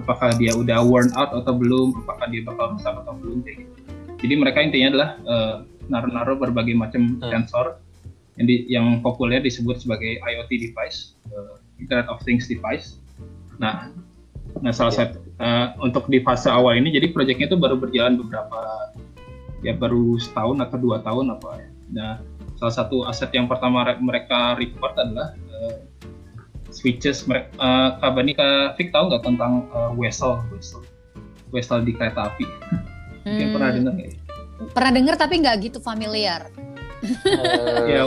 apakah 0.00 0.36
dia 0.36 0.52
udah 0.52 0.84
worn 0.84 1.08
out 1.16 1.32
atau 1.32 1.52
belum 1.56 1.96
apakah 2.04 2.26
dia 2.28 2.44
bakal 2.44 2.76
rusak 2.76 2.92
atau 2.92 3.14
belum 3.16 3.40
kayak 3.42 3.64
gitu 3.64 3.76
jadi 4.16 4.34
mereka 4.36 4.58
intinya 4.64 4.88
adalah 4.92 5.10
uh, 5.28 5.54
naruh-naruh 5.88 6.36
berbagai 6.40 6.74
macam 6.76 7.16
hmm. 7.16 7.30
sensor 7.30 7.80
yang, 8.36 8.46
di, 8.46 8.56
yang 8.68 8.86
populer 9.00 9.40
disebut 9.40 9.80
sebagai 9.80 10.20
IoT 10.20 10.50
device 10.70 11.16
uh, 11.32 11.56
Internet 11.80 12.08
of 12.12 12.20
Things 12.24 12.48
device 12.48 13.00
nah 13.56 13.88
nah 14.60 14.72
salah 14.72 14.92
yeah. 14.92 15.00
satu 15.08 15.18
uh, 15.40 15.66
untuk 15.84 16.08
di 16.08 16.20
fase 16.20 16.48
awal 16.48 16.76
ini 16.76 16.92
jadi 16.92 17.12
proyeknya 17.12 17.48
itu 17.48 17.56
baru 17.56 17.76
berjalan 17.76 18.20
beberapa 18.20 18.92
ya 19.64 19.72
baru 19.76 20.20
setahun 20.20 20.60
atau 20.60 20.76
dua 20.80 21.00
tahun 21.00 21.36
apa 21.36 21.48
ya 21.60 21.68
nah 21.92 22.12
salah 22.56 22.74
satu 22.74 23.04
aset 23.08 23.28
yang 23.36 23.48
pertama 23.48 23.84
mereka 24.00 24.56
report 24.56 24.96
adalah 24.96 25.36
switches 26.76 27.24
mereka 27.24 27.48
uh, 27.56 27.96
kabar 28.04 28.20
ini 28.20 28.36
kak 28.36 28.76
Fik 28.76 28.92
tahu 28.92 29.08
nggak 29.08 29.24
tentang 29.24 29.64
uh, 29.72 29.96
Wesel? 29.96 30.36
Wesel. 30.52 30.84
Wesel 31.48 31.80
di 31.88 31.96
kereta 31.96 32.28
api. 32.28 32.44
Hmm. 33.24 33.50
pernah 33.56 33.70
dengar 33.72 33.92
nggak 33.96 34.08
ya? 34.12 34.16
pernah 34.72 34.92
dengar 34.92 35.14
tapi 35.16 35.34
nggak 35.40 35.56
gitu 35.72 35.78
familiar. 35.80 36.52
Uh, 37.24 37.84
ya 37.88 38.02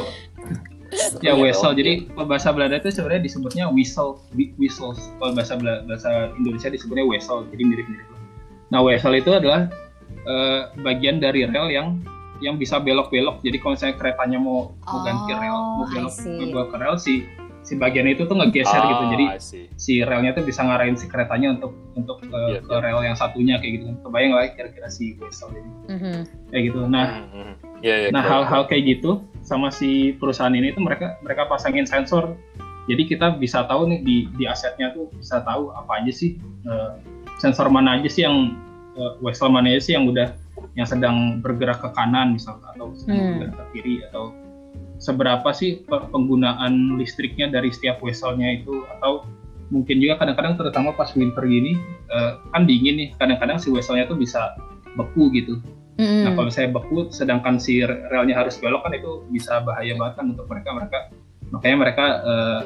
ya 1.26 1.34
whistle 1.38 1.78
jadi 1.78 2.10
bahasa 2.18 2.50
Belanda 2.50 2.82
itu 2.82 2.90
sebenarnya 2.90 3.22
disebutnya 3.30 3.66
whistle 3.70 4.18
whistle 4.58 4.98
kalau 5.22 5.38
bahasa 5.38 5.54
bahasa 5.86 6.34
Indonesia 6.34 6.74
disebutnya 6.74 7.06
whistle 7.06 7.46
jadi 7.54 7.62
mirip-mirip 7.62 8.10
nah 8.74 8.82
whistle 8.82 9.14
itu 9.14 9.30
adalah 9.30 9.70
uh, 10.26 10.74
bagian 10.82 11.22
dari 11.22 11.46
rel 11.46 11.70
yang 11.70 12.02
yang 12.40 12.56
bisa 12.56 12.80
belok-belok. 12.80 13.44
Jadi 13.44 13.58
kalau 13.60 13.76
saya 13.76 13.94
keretanya 13.96 14.40
mau 14.40 14.72
oh, 14.72 14.88
mau 14.88 15.00
ganti 15.04 15.32
rel, 15.36 15.58
mau 15.60 15.86
belok 15.92 16.16
mau 16.56 16.66
ke 16.72 16.78
rel 16.80 16.96
si 16.96 17.28
si 17.64 17.76
bagian 17.76 18.08
itu 18.08 18.26
tuh 18.26 18.36
ngegeser 18.40 18.82
gitu. 18.82 18.84
oh, 18.84 18.90
gitu. 18.90 19.06
Jadi 19.14 19.26
si 19.76 19.94
relnya 20.02 20.32
tuh 20.34 20.44
bisa 20.48 20.64
ngarahin 20.66 20.96
si 20.96 21.06
keretanya 21.06 21.60
untuk 21.60 21.76
untuk 21.94 22.18
eh, 22.24 22.60
yeah, 22.60 22.62
ke 22.64 22.74
yeah. 22.74 22.84
rel 22.84 23.02
yang 23.04 23.18
satunya 23.18 23.56
kayak 23.60 23.82
gitu. 23.82 23.86
Kebayang 24.06 24.32
lah 24.36 24.50
kira-kira 24.56 24.88
si 24.90 25.16
whistle 25.20 25.54
ini. 25.54 25.72
Mm-hmm. 25.92 26.18
Kayak 26.50 26.64
gitu. 26.72 26.80
Nah, 26.88 27.08
mm-hmm. 27.28 27.52
yeah, 27.84 27.98
yeah, 28.08 28.12
nah 28.12 28.24
hal-hal 28.24 28.66
kayak 28.66 29.00
gitu 29.00 29.24
sama 29.44 29.70
si 29.70 30.16
perusahaan 30.18 30.54
ini 30.54 30.74
tuh 30.74 30.84
mereka 30.84 31.20
mereka 31.22 31.48
pasangin 31.48 31.86
sensor. 31.86 32.36
Jadi 32.90 33.06
kita 33.06 33.38
bisa 33.38 33.70
tahu 33.70 33.86
nih 33.86 34.00
di 34.02 34.18
di 34.34 34.50
asetnya 34.50 34.90
tuh 34.98 35.14
bisa 35.14 35.46
tahu 35.46 35.70
apa 35.78 36.02
aja 36.02 36.10
sih 36.10 36.42
uh, 36.66 36.98
sensor 37.38 37.70
mana 37.70 38.02
aja 38.02 38.10
sih 38.10 38.26
yang 38.26 38.58
uh, 38.98 39.14
whistle 39.22 39.54
mana 39.54 39.78
aja 39.78 39.82
sih 39.86 39.94
yang 39.94 40.10
udah 40.10 40.34
yang 40.74 40.88
sedang 40.90 41.40
bergerak 41.40 41.80
ke 41.80 41.90
kanan 41.94 42.34
misalnya 42.36 42.74
atau 42.76 42.92
sedang 42.98 43.16
hmm. 43.16 43.30
bergerak 43.38 43.56
ke 43.56 43.66
kiri 43.78 43.96
atau 44.10 44.34
seberapa 45.00 45.50
sih 45.56 45.84
penggunaan 45.88 47.00
listriknya 47.00 47.48
dari 47.48 47.72
setiap 47.72 48.04
vesselnya 48.04 48.60
itu 48.60 48.84
atau 49.00 49.24
mungkin 49.72 50.02
juga 50.02 50.20
kadang-kadang 50.20 50.60
terutama 50.60 50.92
pas 50.92 51.14
winter 51.16 51.46
gini 51.46 51.78
uh, 52.12 52.42
kan 52.52 52.68
dingin 52.68 53.00
nih 53.00 53.10
kadang-kadang 53.16 53.62
si 53.62 53.72
vesselnya 53.72 54.10
tuh 54.10 54.18
bisa 54.20 54.58
beku 54.98 55.32
gitu 55.32 55.62
hmm. 56.02 56.28
nah 56.28 56.32
kalau 56.36 56.52
saya 56.52 56.68
beku 56.68 57.08
sedangkan 57.14 57.62
si 57.62 57.80
relnya 57.86 58.36
harus 58.36 58.60
belok 58.60 58.84
kan 58.84 58.94
itu 58.98 59.24
bisa 59.32 59.62
bahaya 59.64 59.96
banget 59.96 60.14
kan 60.20 60.26
untuk 60.36 60.46
mereka 60.52 60.70
mereka 60.76 61.00
makanya 61.54 61.78
mereka 61.78 62.06
uh, 62.26 62.62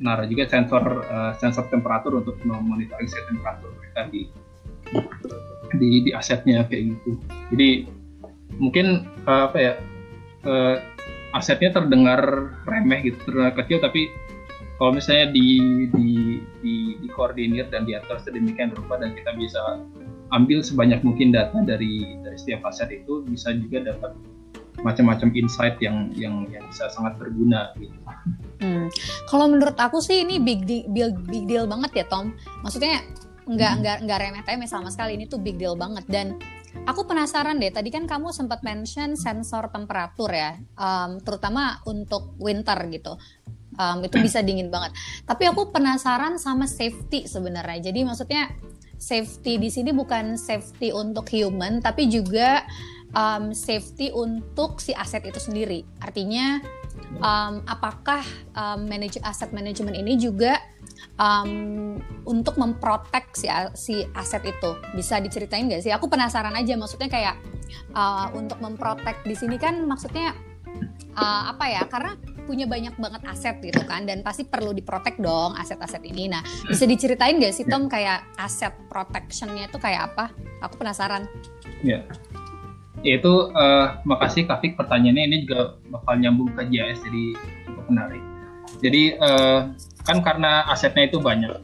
naruh 0.00 0.26
juga 0.26 0.48
sensor 0.48 1.04
uh, 1.06 1.32
sensor 1.36 1.68
temperatur 1.68 2.18
untuk 2.24 2.40
memonitoring 2.42 3.06
temperatur 3.08 3.70
mereka 3.78 4.08
di 4.08 4.26
di 5.76 6.08
di 6.08 6.10
asetnya 6.10 6.66
kayak 6.66 6.96
gitu. 6.96 7.20
Jadi 7.52 7.68
mungkin 8.58 9.06
uh, 9.28 9.46
apa 9.46 9.58
ya 9.60 9.72
uh, 10.48 10.76
asetnya 11.36 11.70
terdengar 11.74 12.50
remeh 12.66 13.00
gitu, 13.06 13.18
terdengar 13.26 13.54
kecil 13.54 13.78
tapi 13.78 14.10
kalau 14.80 14.96
misalnya 14.96 15.28
di 15.30 15.48
di 15.92 16.40
di, 16.64 16.74
di 16.96 17.08
koordinir 17.12 17.68
dan 17.68 17.84
diatur 17.84 18.16
sedemikian 18.16 18.72
rupa 18.72 18.96
dan 18.96 19.12
kita 19.12 19.36
bisa 19.36 19.84
ambil 20.32 20.64
sebanyak 20.64 21.04
mungkin 21.04 21.34
data 21.34 21.60
dari 21.60 22.16
dari 22.24 22.36
setiap 22.40 22.64
aset 22.64 22.88
itu 22.88 23.20
bisa 23.28 23.52
juga 23.52 23.92
dapat 23.92 24.16
macam-macam 24.80 25.28
insight 25.36 25.76
yang 25.84 26.08
yang 26.16 26.48
yang 26.48 26.64
bisa 26.72 26.88
sangat 26.88 27.20
berguna 27.20 27.76
gitu. 27.76 27.92
Hmm. 28.64 28.88
Kalau 29.28 29.52
menurut 29.52 29.76
aku 29.76 30.00
sih 30.00 30.24
ini 30.24 30.40
big 30.40 30.64
deal, 30.64 31.12
big 31.28 31.44
deal 31.44 31.68
banget 31.68 32.00
ya 32.00 32.04
Tom. 32.08 32.32
Maksudnya 32.64 33.04
nggak 33.44 33.72
hmm. 33.76 33.80
nggak 33.84 33.96
nggak 34.08 34.18
remeh-temeh 34.20 34.68
sama 34.68 34.88
sekali 34.88 35.20
ini 35.20 35.28
tuh 35.28 35.42
big 35.42 35.60
deal 35.60 35.76
banget 35.76 36.06
dan 36.08 36.40
aku 36.86 37.06
penasaran 37.06 37.58
deh 37.58 37.72
tadi 37.72 37.88
kan 37.90 38.06
kamu 38.06 38.30
sempat 38.30 38.62
mention 38.62 39.14
sensor 39.18 39.68
temperatur 39.70 40.30
ya 40.32 40.58
um, 40.78 41.18
terutama 41.20 41.82
untuk 41.86 42.34
winter 42.40 42.78
gitu. 42.90 43.14
Um, 43.80 44.04
itu 44.04 44.20
bisa 44.20 44.44
dingin 44.44 44.68
banget. 44.68 44.92
Tapi 45.24 45.48
aku 45.48 45.72
penasaran 45.72 46.36
sama 46.36 46.68
safety 46.68 47.24
sebenarnya. 47.24 47.88
Jadi 47.88 48.04
maksudnya 48.04 48.52
safety 49.00 49.56
di 49.56 49.72
sini 49.72 49.96
bukan 49.96 50.36
safety 50.36 50.92
untuk 50.92 51.32
human 51.32 51.80
tapi 51.80 52.10
juga 52.12 52.66
um, 53.16 53.56
safety 53.56 54.12
untuk 54.12 54.78
si 54.78 54.92
aset 54.92 55.24
itu 55.24 55.40
sendiri. 55.40 55.86
Artinya 56.02 56.60
um, 57.18 57.64
apakah 57.66 58.22
um, 58.54 58.86
manage 58.86 59.18
aset 59.24 59.50
manajemen 59.50 59.96
ini 59.96 60.20
juga 60.20 60.60
um, 61.20 61.52
untuk 62.24 62.56
memprotek 62.56 63.36
si 63.36 63.46
si 63.76 64.02
aset 64.16 64.40
itu 64.48 64.70
bisa 64.96 65.20
diceritain 65.20 65.68
nggak 65.68 65.84
sih? 65.84 65.92
Aku 65.92 66.08
penasaran 66.08 66.56
aja 66.56 66.74
maksudnya 66.80 67.12
kayak 67.12 67.36
uh, 67.92 68.32
untuk 68.32 68.58
memprotek 68.64 69.20
di 69.28 69.36
sini 69.36 69.60
kan 69.60 69.84
maksudnya 69.84 70.32
uh, 71.14 71.52
apa 71.52 71.64
ya? 71.68 71.82
Karena 71.84 72.16
punya 72.48 72.66
banyak 72.66 72.98
banget 72.98 73.22
aset 73.30 73.56
gitu 73.62 73.84
kan 73.86 74.08
dan 74.08 74.26
pasti 74.26 74.42
perlu 74.42 74.74
diprotek 74.74 75.20
dong 75.20 75.54
aset-aset 75.54 76.02
ini. 76.02 76.26
Nah 76.32 76.42
bisa 76.66 76.88
diceritain 76.88 77.38
nggak 77.38 77.54
sih 77.54 77.68
Tom 77.68 77.86
kayak 77.86 78.26
aset 78.40 78.74
protectionnya 78.88 79.68
itu 79.68 79.78
kayak 79.78 80.10
apa? 80.10 80.32
Aku 80.64 80.80
penasaran. 80.80 81.28
Ya. 81.84 82.02
Itu 83.00 83.48
uh, 83.54 84.02
makasih 84.04 84.44
Kafik 84.44 84.76
pertanyaannya 84.76 85.24
ini 85.24 85.36
juga 85.48 85.80
bakal 85.88 86.20
nyambung 86.20 86.52
ke 86.52 86.68
JS 86.68 87.00
jadi 87.00 87.24
cukup 87.64 87.84
menarik. 87.88 88.22
Jadi 88.84 89.02
uh, 89.16 89.72
kan 90.10 90.18
karena 90.26 90.66
asetnya 90.66 91.06
itu 91.06 91.22
banyak 91.22 91.54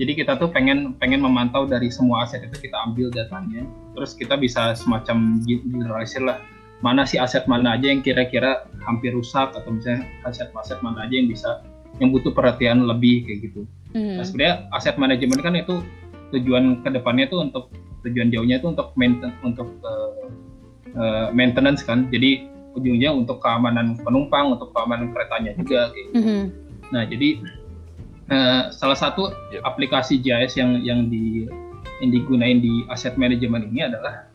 jadi 0.00 0.12
kita 0.24 0.32
tuh 0.40 0.48
pengen 0.48 0.96
pengen 0.96 1.20
memantau 1.20 1.68
dari 1.68 1.92
semua 1.92 2.24
aset 2.24 2.48
itu 2.48 2.68
kita 2.68 2.76
ambil 2.88 3.12
datanya 3.12 3.68
terus 3.92 4.16
kita 4.16 4.40
bisa 4.40 4.72
semacam 4.72 5.44
generalisir 5.44 6.24
lah 6.24 6.40
mana 6.82 7.06
sih 7.06 7.16
aset 7.20 7.46
mana 7.46 7.78
aja 7.78 7.92
yang 7.92 8.02
kira-kira 8.02 8.66
hampir 8.82 9.14
rusak 9.14 9.54
atau 9.54 9.70
misalnya 9.70 10.02
aset-aset 10.26 10.82
mana 10.82 11.06
aja 11.06 11.14
yang 11.14 11.30
bisa 11.30 11.62
yang 12.02 12.10
butuh 12.10 12.34
perhatian 12.34 12.82
lebih 12.82 13.22
kayak 13.22 13.38
gitu. 13.48 13.62
Hmm. 13.94 14.18
Nah, 14.18 14.24
sebenarnya 14.26 14.54
aset 14.74 14.98
manajemen 14.98 15.38
kan 15.38 15.54
itu 15.54 15.78
tujuan 16.34 16.82
ke 16.82 16.90
depannya 16.90 17.30
tuh 17.30 17.46
untuk 17.46 17.70
tujuan 18.02 18.34
jauhnya 18.34 18.58
itu 18.58 18.74
untuk 18.74 18.90
maintenance 18.98 19.38
untuk 19.46 19.70
uh, 19.86 20.26
uh, 20.98 21.26
maintenance 21.30 21.86
kan. 21.86 22.10
Jadi 22.10 22.50
ujungnya 22.74 23.14
untuk 23.14 23.38
keamanan 23.38 24.00
penumpang, 24.02 24.58
untuk 24.58 24.74
keamanan 24.74 25.14
keretanya 25.14 25.54
juga 25.54 25.94
kayak 25.94 26.06
gitu. 26.10 26.18
Hmm. 26.18 26.44
Nah, 26.90 27.06
jadi 27.06 27.28
uh, 28.32 28.72
salah 28.72 28.96
satu 28.96 29.30
yep. 29.52 29.62
aplikasi 29.68 30.18
JIS 30.18 30.56
yang 30.56 30.80
yang 30.80 31.12
di 31.12 31.46
yang 32.00 32.10
digunain 32.10 32.58
di 32.58 32.82
aset 32.90 33.14
manajemen 33.20 33.68
ini 33.70 33.86
adalah 33.86 34.26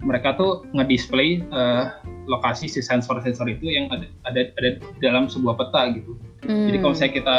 mereka 0.00 0.36
tuh 0.36 0.64
ngedisplay 0.72 1.44
uh, 1.52 1.92
lokasi 2.24 2.70
si 2.70 2.80
sensor-sensor 2.80 3.48
itu 3.50 3.68
yang 3.68 3.90
ada, 3.92 4.06
ada 4.28 4.40
ada 4.60 4.70
dalam 5.02 5.28
sebuah 5.28 5.60
peta 5.60 5.92
gitu. 5.92 6.16
Hmm. 6.46 6.70
Jadi 6.70 6.76
kalau 6.80 6.92
misalnya 6.96 7.14
kita 7.16 7.36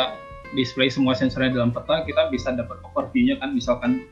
display 0.53 0.91
semua 0.91 1.15
sensornya 1.15 1.57
dalam 1.57 1.71
peta, 1.71 2.03
kita 2.03 2.27
bisa 2.29 2.53
dapat 2.53 2.77
overview-nya 2.91 3.39
kan 3.39 3.55
misalkan 3.55 4.05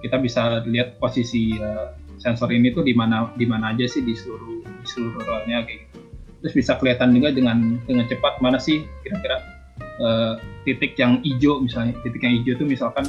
kita 0.00 0.16
bisa 0.20 0.62
lihat 0.64 0.96
posisi 1.02 1.58
uh, 1.60 1.92
sensor 2.16 2.48
ini 2.54 2.72
tuh 2.72 2.86
di 2.86 2.94
mana 2.96 3.28
di 3.36 3.44
mana 3.44 3.74
aja 3.74 3.84
sih 3.84 4.00
di 4.00 4.16
seluruh 4.16 4.64
di 4.64 4.86
seluruh 4.88 5.20
relnya 5.20 5.66
kayak 5.66 5.84
gitu. 5.84 5.98
Terus 6.44 6.54
bisa 6.60 6.72
kelihatan 6.76 7.16
juga 7.16 7.32
dengan 7.32 7.80
dengan 7.84 8.04
cepat 8.08 8.40
mana 8.40 8.56
sih 8.60 8.84
kira-kira 9.04 9.53
uh, 10.00 10.40
titik 10.64 10.96
yang 10.98 11.20
hijau 11.22 11.60
misalnya 11.60 11.94
titik 12.02 12.22
yang 12.24 12.40
hijau 12.40 12.58
itu 12.58 12.64
misalkan 12.66 13.06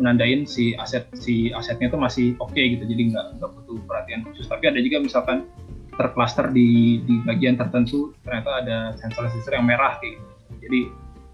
menandain 0.00 0.48
si 0.48 0.72
aset 0.80 1.04
si 1.16 1.52
asetnya 1.52 1.92
itu 1.92 1.98
masih 2.00 2.26
oke 2.40 2.52
okay 2.52 2.76
gitu 2.76 2.84
jadi 2.88 3.02
nggak 3.12 3.26
nggak 3.40 3.50
butuh 3.60 3.76
perhatian 3.84 4.20
khusus. 4.24 4.46
Tapi 4.48 4.64
ada 4.70 4.80
juga 4.80 4.96
misalkan 5.02 5.48
tercluster 5.92 6.48
di 6.48 7.00
di 7.04 7.20
bagian 7.28 7.60
tertentu 7.60 8.16
ternyata 8.24 8.64
ada 8.64 8.78
sensor-sensor 8.96 9.52
yang 9.52 9.66
merah 9.68 10.00
kayak 10.00 10.16
gitu. 10.16 10.32
Jadi 10.68 10.80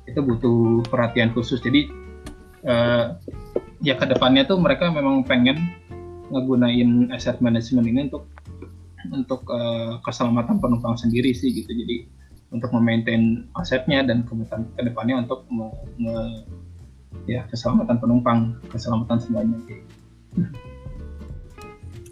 itu 0.08 0.20
butuh 0.24 0.82
perhatian 0.88 1.30
khusus. 1.36 1.62
Jadi 1.62 1.86
uh, 2.66 3.14
ya 3.84 3.94
ke 3.94 4.06
depannya 4.08 4.42
tuh 4.48 4.58
mereka 4.58 4.90
memang 4.90 5.22
pengen 5.22 5.70
ngegunain 6.28 7.08
asset 7.14 7.38
management 7.38 7.86
ini 7.86 8.00
untuk 8.10 8.26
untuk 9.08 9.46
uh, 9.48 10.02
keselamatan 10.02 10.58
penumpang 10.58 10.98
sendiri 10.98 11.30
sih 11.30 11.54
gitu. 11.54 11.70
Jadi 11.70 12.17
untuk 12.48 12.72
memaintain 12.72 13.44
asetnya 13.60 14.00
dan 14.04 14.24
kemudian 14.24 14.64
ke 14.72 14.80
depannya 14.80 15.20
untuk 15.24 15.44
me, 15.52 15.68
me, 16.00 16.14
ya 17.28 17.44
keselamatan 17.52 18.00
penumpang, 18.00 18.56
keselamatan 18.72 19.20
semuanya. 19.20 19.58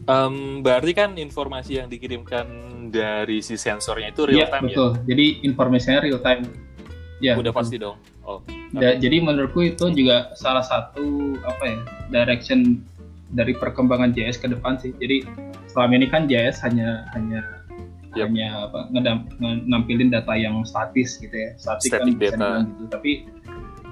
Um, 0.06 0.62
berarti 0.62 0.92
kan 0.94 1.18
informasi 1.18 1.82
yang 1.82 1.88
dikirimkan 1.90 2.46
dari 2.94 3.42
si 3.42 3.58
sensornya 3.58 4.14
itu 4.14 4.22
real 4.28 4.46
ya, 4.46 4.52
time 4.52 4.70
betul. 4.70 4.90
ya? 4.94 5.02
Jadi 5.10 5.26
informasinya 5.42 5.98
real 6.04 6.20
time. 6.22 6.46
Ya, 7.18 7.34
Udah 7.34 7.50
betul. 7.50 7.58
pasti 7.58 7.76
dong. 7.80 7.98
Oh. 8.22 8.44
Da- 8.76 8.98
jadi 8.98 9.22
menurutku 9.24 9.62
itu 9.66 9.88
juga 9.90 10.36
salah 10.36 10.62
satu 10.62 11.38
apa 11.42 11.64
ya 11.64 11.78
direction 12.12 12.82
dari 13.32 13.56
perkembangan 13.56 14.14
JS 14.14 14.38
ke 14.38 14.46
depan 14.52 14.78
sih. 14.78 14.94
Jadi 15.00 15.26
selama 15.72 15.92
ini 15.98 16.06
kan 16.06 16.30
JS 16.30 16.62
hanya 16.62 17.08
hanya 17.16 17.55
Yep. 18.16 18.26
hanya 18.26 18.48
apa 18.64 18.80
ngedam, 18.90 19.18
nampilin 19.64 20.08
data 20.08 20.32
yang 20.32 20.62
statis 20.62 21.16
gitu 21.16 21.32
ya, 21.32 21.52
statis 21.56 21.86
kan 21.86 22.02
Static 22.02 22.16
data. 22.16 22.50
gitu. 22.62 22.84
Tapi 22.88 23.10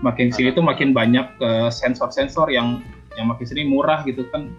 makin 0.00 0.28
sini 0.28 0.50
tuh 0.50 0.60
makin 0.60 0.90
banyak 0.90 1.26
eh, 1.38 1.70
sensor-sensor 1.70 2.48
yang 2.48 2.80
yang 3.14 3.26
makin 3.26 3.44
sini 3.44 3.64
murah 3.64 4.02
gitu 4.02 4.26
kan. 4.28 4.50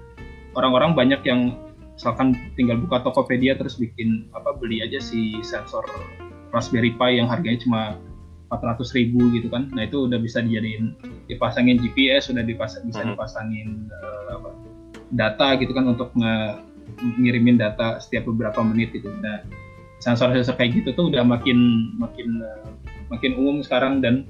Orang-orang 0.53 0.95
banyak 0.95 1.19
yang 1.21 1.59
misalkan 1.91 2.31
tinggal 2.53 2.75
buka 2.77 3.01
Tokopedia 3.01 3.55
terus 3.55 3.75
bikin 3.75 4.27
apa 4.31 4.51
beli 4.53 4.79
aja 4.79 4.99
si 4.99 5.39
sensor 5.41 5.83
Raspberry 6.51 6.91
Pi 6.91 7.15
yang 7.15 7.27
harganya 7.27 7.55
cuma 7.57 7.81
400 8.47 8.87
ribu 8.93 9.31
gitu 9.31 9.47
kan 9.47 9.67
nah 9.71 9.83
itu 9.83 10.03
udah 10.03 10.15
bisa 10.15 10.39
dijadiin 10.39 10.95
dipasangin 11.25 11.79
GPS 11.79 12.29
sudah 12.29 12.43
dipasang 12.43 12.83
bisa 12.85 12.99
Mhm. 13.01 13.09
dipasangin 13.11 13.69
eh, 13.89 14.29
apa, 14.29 14.49
data 15.09 15.47
gitu 15.55 15.71
kan 15.71 15.87
untuk 15.87 16.11
nge- 16.13 16.55
ngirimin 16.99 17.59
data 17.59 17.99
setiap 17.99 18.27
beberapa 18.29 18.63
menit 18.63 18.95
gitu. 18.95 19.11
Nah 19.21 19.43
sensor-sensor 20.03 20.55
kayak 20.59 20.83
gitu 20.83 20.89
tuh 20.93 21.09
udah 21.11 21.23
makin 21.23 21.89
makin 21.97 22.43
eh, 22.43 22.69
makin 23.09 23.31
umum 23.37 23.63
sekarang 23.63 24.03
dan 24.03 24.27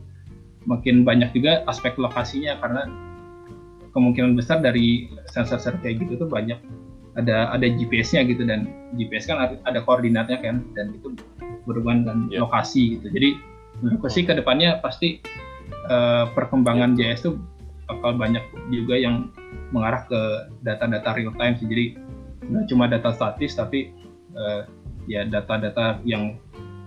makin 0.66 1.06
banyak 1.06 1.30
juga 1.34 1.62
aspek 1.70 1.98
lokasinya 1.98 2.58
karena 2.62 2.90
kemungkinan 3.94 4.36
besar 4.36 4.60
dari 4.60 5.10
sensor-sensor 5.30 5.80
kayak 5.82 6.04
gitu 6.06 6.26
tuh 6.26 6.30
banyak 6.30 6.58
ada 7.16 7.48
ada 7.56 7.64
GPS-nya 7.64 8.28
gitu 8.28 8.44
dan 8.44 8.68
GPS 9.00 9.32
kan 9.32 9.40
ada, 9.40 9.80
koordinatnya 9.88 10.36
kan 10.44 10.68
dan 10.76 10.92
itu 10.92 11.16
berhubungan 11.64 12.04
dengan 12.04 12.20
Yep. 12.28 12.40
lokasi 12.44 13.00
gitu. 13.00 13.08
Jadi 13.16 13.30
menurutku 13.80 14.08
sih 14.12 14.24
ke 14.28 14.36
depannya 14.36 14.84
pasti 14.84 15.24
eh, 15.88 16.26
perkembangan 16.36 17.00
JS 17.00 17.32
tuh 17.32 17.40
bakal 17.88 18.18
banyak 18.18 18.44
juga 18.74 18.98
yang 18.98 19.30
mengarah 19.72 20.04
ke 20.10 20.22
data-data 20.66 21.10
real 21.16 21.34
time 21.38 21.56
sih. 21.56 21.68
Jadi 21.70 21.86
nggak 22.52 22.66
cuma 22.70 22.86
data 22.90 23.10
statis 23.14 23.58
tapi 23.58 23.92
eh, 24.36 24.62
ya 25.06 25.26
data-data 25.26 26.02
yang 26.06 26.38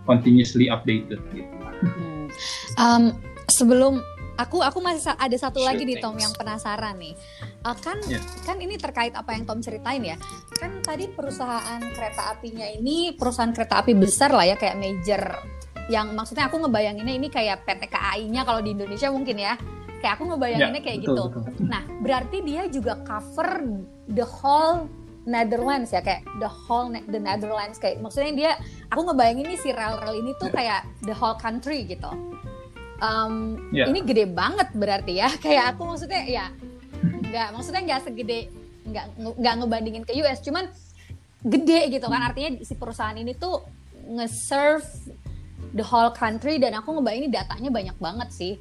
continuously 0.05 0.73
updated 0.73 1.21
gitu. 1.31 1.55
Hmm. 1.85 2.27
Um, 2.81 3.05
sebelum 3.47 4.01
aku 4.39 4.63
aku 4.63 4.79
masih 4.81 5.13
ada 5.19 5.37
satu 5.37 5.61
Sure, 5.61 5.69
lagi 5.75 5.83
nih 5.85 5.99
Tom 5.99 6.17
yang 6.17 6.33
penasaran 6.33 6.97
nih. 6.97 7.15
Uh, 7.67 7.77
kan 7.77 7.99
Yeah. 8.07 8.23
kan 8.47 8.57
ini 8.63 8.79
terkait 8.79 9.13
apa 9.13 9.35
yang 9.35 9.45
Tom 9.45 9.59
ceritain 9.61 10.01
ya. 10.01 10.17
Kan 10.57 10.81
tadi 10.81 11.11
perusahaan 11.11 11.83
kereta 11.93 12.39
apinya 12.39 12.65
ini 12.65 13.15
perusahaan 13.19 13.51
kereta 13.51 13.83
api 13.83 13.93
besar 13.99 14.31
lah 14.33 14.47
ya 14.47 14.57
kayak 14.57 14.79
major 14.79 15.23
yang 15.89 16.13
maksudnya 16.13 16.53
aku 16.53 16.61
ngebayanginnya 16.63 17.15
ini 17.17 17.29
kayak 17.33 17.65
PT 17.65 17.89
KAI-nya 17.89 18.45
kalau 18.45 18.61
di 18.61 18.73
Indonesia 18.77 19.09
mungkin 19.11 19.37
ya. 19.41 19.55
Kayak 19.99 20.15
aku 20.15 20.25
ngebayanginnya 20.31 20.83
kayak 20.85 20.99
Ya, 21.03 21.05
betul, 21.11 21.27
gitu. 21.27 21.39
betul. 21.43 21.67
Nah, 21.67 21.83
berarti 21.99 22.39
dia 22.47 22.63
juga 22.71 23.03
cover 23.03 23.51
the 24.07 24.23
whole 24.23 24.87
Netherlands 25.29 25.93
ya 25.93 26.01
kayak 26.01 26.25
the 26.41 26.49
whole 26.49 26.89
Ne- 26.89 27.05
the 27.05 27.21
Netherlands 27.21 27.77
kayak 27.77 28.01
maksudnya 28.01 28.33
dia 28.33 28.53
aku 28.89 29.05
ngebayangin 29.13 29.45
nih 29.53 29.59
si 29.61 29.69
rel-rel 29.77 30.17
ini 30.17 30.33
tuh 30.41 30.49
kayak 30.49 30.89
the 31.05 31.13
whole 31.13 31.37
country 31.37 31.85
gitu. 31.85 32.09
Um, 32.99 33.61
Ya. 33.71 33.87
Ini 33.87 34.03
gede 34.03 34.25
banget 34.27 34.73
berarti 34.75 35.21
ya 35.21 35.29
kayak 35.45 35.77
aku 35.77 35.85
maksudnya 35.85 36.25
ya 36.25 36.49
nggak 37.29 37.49
maksudnya 37.53 37.83
nggak 37.85 38.01
segede 38.09 38.49
nggak 38.89 39.07
nggak 39.37 39.55
ngebandingin 39.61 40.05
ke 40.09 40.17
US 40.25 40.41
cuman 40.41 40.65
gede 41.45 41.93
gitu 41.93 42.09
kan 42.09 42.33
artinya 42.33 42.59
si 42.65 42.75
perusahaan 42.75 43.15
ini 43.15 43.37
tuh 43.37 43.63
nge-serve 44.09 44.89
the 45.77 45.85
whole 45.85 46.11
country 46.11 46.57
dan 46.57 46.75
aku 46.75 46.97
ngebayangin 46.97 47.31
datanya 47.31 47.71
banyak 47.71 47.97
banget 48.01 48.29
sih. 48.33 48.55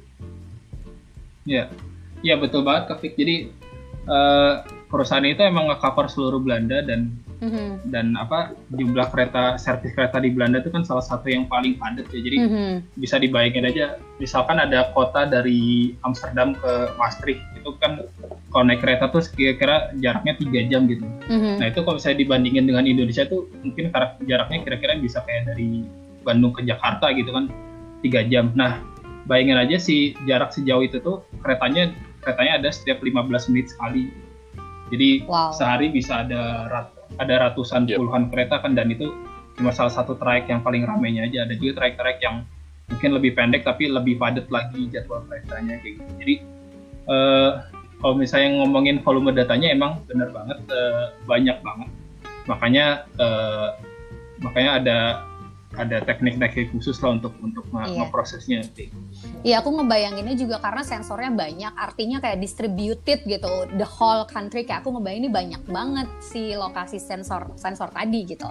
Ya, 1.48 1.72
ya 2.20 2.36
betul 2.36 2.60
banget 2.62 2.92
Kak 2.92 3.00
Fik. 3.00 3.16
Jadi 3.16 3.48
eh, 4.04 4.54
perusahaan 4.88 5.24
itu 5.24 5.44
emang 5.44 5.68
nge-cover 5.72 6.08
seluruh 6.08 6.40
Belanda 6.40 6.80
dan 6.82 7.14
Mhm, 7.38 7.94
dan 7.94 8.18
apa 8.18 8.50
jumlah 8.74 9.14
kereta 9.14 9.54
servis 9.62 9.94
kereta 9.94 10.18
di 10.18 10.34
Belanda 10.34 10.58
itu 10.58 10.74
kan 10.74 10.82
salah 10.82 11.06
satu 11.06 11.30
yang 11.30 11.46
paling 11.46 11.78
padat 11.78 12.10
ya. 12.10 12.18
Jadi 12.18 12.36
mhm. 12.42 12.98
bisa 12.98 13.22
dibayangin 13.22 13.70
aja, 13.70 13.94
misalkan 14.18 14.58
ada 14.58 14.90
kota 14.90 15.22
dari 15.22 15.94
Amsterdam 16.02 16.58
ke 16.58 16.98
Maastricht 16.98 17.38
itu 17.54 17.70
kan 17.78 18.02
kalau 18.50 18.64
naik 18.66 18.82
kereta 18.82 19.06
tuh 19.14 19.22
kira-kira 19.38 19.94
jaraknya 20.02 20.34
tiga 20.34 20.60
jam 20.66 20.90
gitu. 20.90 21.06
Mhm. 21.30 21.62
Nah 21.62 21.66
itu 21.70 21.78
kalau 21.86 22.02
misalnya 22.02 22.18
dibandingin 22.26 22.64
dengan 22.66 22.84
Indonesia 22.90 23.22
tuh 23.30 23.46
mungkin 23.62 23.94
jaraknya 24.26 24.58
kira-kira 24.66 24.98
bisa 24.98 25.22
kayak 25.22 25.54
dari 25.54 25.86
Bandung 26.26 26.50
ke 26.50 26.66
Jakarta 26.66 27.14
gitu 27.14 27.30
kan 27.30 27.46
tiga 28.02 28.26
jam. 28.26 28.50
Nah 28.58 28.82
bayangin 29.30 29.62
aja 29.62 29.78
sih 29.78 30.18
jarak 30.26 30.50
sejauh 30.50 30.82
itu 30.82 30.98
tuh 30.98 31.22
keretanya 31.46 31.94
keretanya 32.18 32.58
ada 32.58 32.68
setiap 32.74 32.98
15 32.98 33.54
menit 33.54 33.70
sekali. 33.70 34.10
Jadi 34.88 35.24
Wow. 35.24 35.52
sehari 35.52 35.88
bisa 35.88 36.24
ada 36.24 36.68
rat- 36.68 36.96
ada 37.16 37.34
ratusan 37.48 37.88
Yep. 37.88 37.96
puluhan 37.98 38.24
kereta 38.28 38.60
kan 38.60 38.72
dan 38.72 38.88
itu 38.88 39.08
cuma 39.56 39.72
salah 39.72 39.90
satu 39.90 40.14
trayek 40.14 40.46
yang 40.46 40.60
paling 40.60 40.84
ramainya 40.84 41.26
aja. 41.26 41.44
Ada 41.44 41.54
juga 41.56 41.82
trayek-trayek 41.82 42.18
yang 42.22 42.44
mungkin 42.88 43.10
lebih 43.12 43.36
pendek 43.36 43.62
tapi 43.62 43.88
lebih 43.88 44.16
padat 44.16 44.48
lagi 44.48 44.88
jadwal 44.88 45.24
keretanya 45.28 45.76
kayak 45.80 46.00
gitu. 46.00 46.10
Jadi 46.20 46.34
eh, 47.08 47.50
kalau 47.98 48.14
misalnya 48.14 48.62
ngomongin 48.62 49.02
volume 49.02 49.34
datanya 49.34 49.68
emang 49.72 50.00
benar 50.06 50.30
banget 50.30 50.58
eh, 50.68 51.04
banyak 51.26 51.58
banget. 51.60 51.88
Makanya 52.46 52.86
eh, 53.18 53.68
makanya 54.38 54.70
ada 54.78 54.98
ada 55.76 56.00
teknik-teknik 56.00 56.72
khusus 56.72 56.96
lah 57.04 57.20
untuk 57.20 57.36
untuk 57.44 57.68
Iya. 57.68 58.00
ngeprosesnya. 58.00 58.64
Iya, 59.44 59.60
aku 59.60 59.68
ngebayanginnya 59.76 60.32
juga 60.32 60.56
karena 60.64 60.80
sensornya 60.80 61.28
banyak, 61.28 61.72
artinya 61.76 62.18
kayak 62.24 62.40
distributed 62.40 63.20
gitu, 63.28 63.52
the 63.76 63.84
whole 63.84 64.24
country. 64.24 64.64
Kayak 64.64 64.86
aku 64.86 64.96
ngebayangin 64.96 65.28
ini 65.28 65.30
banyak 65.30 65.62
banget 65.68 66.08
si 66.24 66.56
lokasi 66.56 66.96
sensor 66.96 67.52
sensor 67.60 67.92
tadi 67.92 68.24
gitu. 68.24 68.48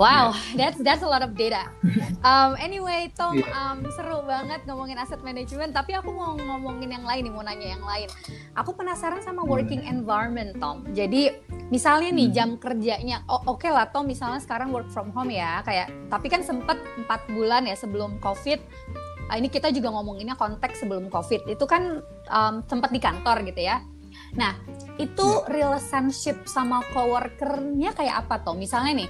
Wow, 0.00 0.32
that's 0.56 0.80
that's 0.80 1.04
a 1.04 1.10
lot 1.10 1.20
of 1.20 1.36
data. 1.36 1.68
Um, 2.20 2.52
anyway, 2.60 3.08
Tom, 3.16 3.40
Iya. 3.40 3.48
um, 3.48 3.80
seru 3.96 4.20
banget 4.28 4.68
ngomongin 4.68 5.00
asset 5.00 5.24
management. 5.24 5.72
Tapi 5.72 5.96
aku 5.96 6.12
mau 6.12 6.36
ngomongin 6.36 6.92
yang 6.92 7.04
lain 7.08 7.24
nih, 7.24 7.32
mau 7.32 7.40
nanya 7.40 7.72
yang 7.72 7.80
lain. 7.80 8.12
Aku 8.60 8.76
penasaran 8.76 9.24
sama 9.24 9.40
working 9.40 9.88
environment, 9.88 10.52
Tom. 10.60 10.84
Jadi 10.92 11.32
misalnya 11.72 12.12
nih 12.12 12.28
Hmm. 12.28 12.36
jam 12.36 12.48
kerjanya, 12.60 13.24
oh, 13.24 13.40
oke 13.56 13.64
lah, 13.64 13.88
Tom. 13.88 14.04
Misalnya 14.04 14.36
sekarang 14.36 14.68
work 14.68 14.92
from 14.92 15.08
home 15.16 15.32
ya, 15.32 15.64
kayak. 15.64 15.88
Tapi 16.12 16.28
kan 16.28 16.44
sempet 16.44 16.76
empat 17.00 17.24
bulan 17.32 17.64
ya 17.64 17.72
sebelum 17.72 18.20
COVID 18.20 18.60
Ah, 19.30 19.38
ini 19.38 19.46
kita 19.46 19.70
juga 19.70 19.94
ngomonginnya 19.94 20.34
konteks 20.34 20.82
sebelum 20.82 21.06
COVID 21.06 21.46
itu 21.46 21.62
kan 21.62 22.02
um, 22.26 22.54
sempat 22.66 22.90
di 22.90 22.98
kantor 22.98 23.46
gitu 23.46 23.62
ya. 23.62 23.78
Nah 24.34 24.58
itu 24.98 25.46
relationship 25.46 26.50
sama 26.50 26.82
coworkernya 26.90 27.94
kayak 27.94 28.26
apa 28.26 28.42
Tom? 28.42 28.58
Misalnya 28.58 29.06
nih, 29.06 29.08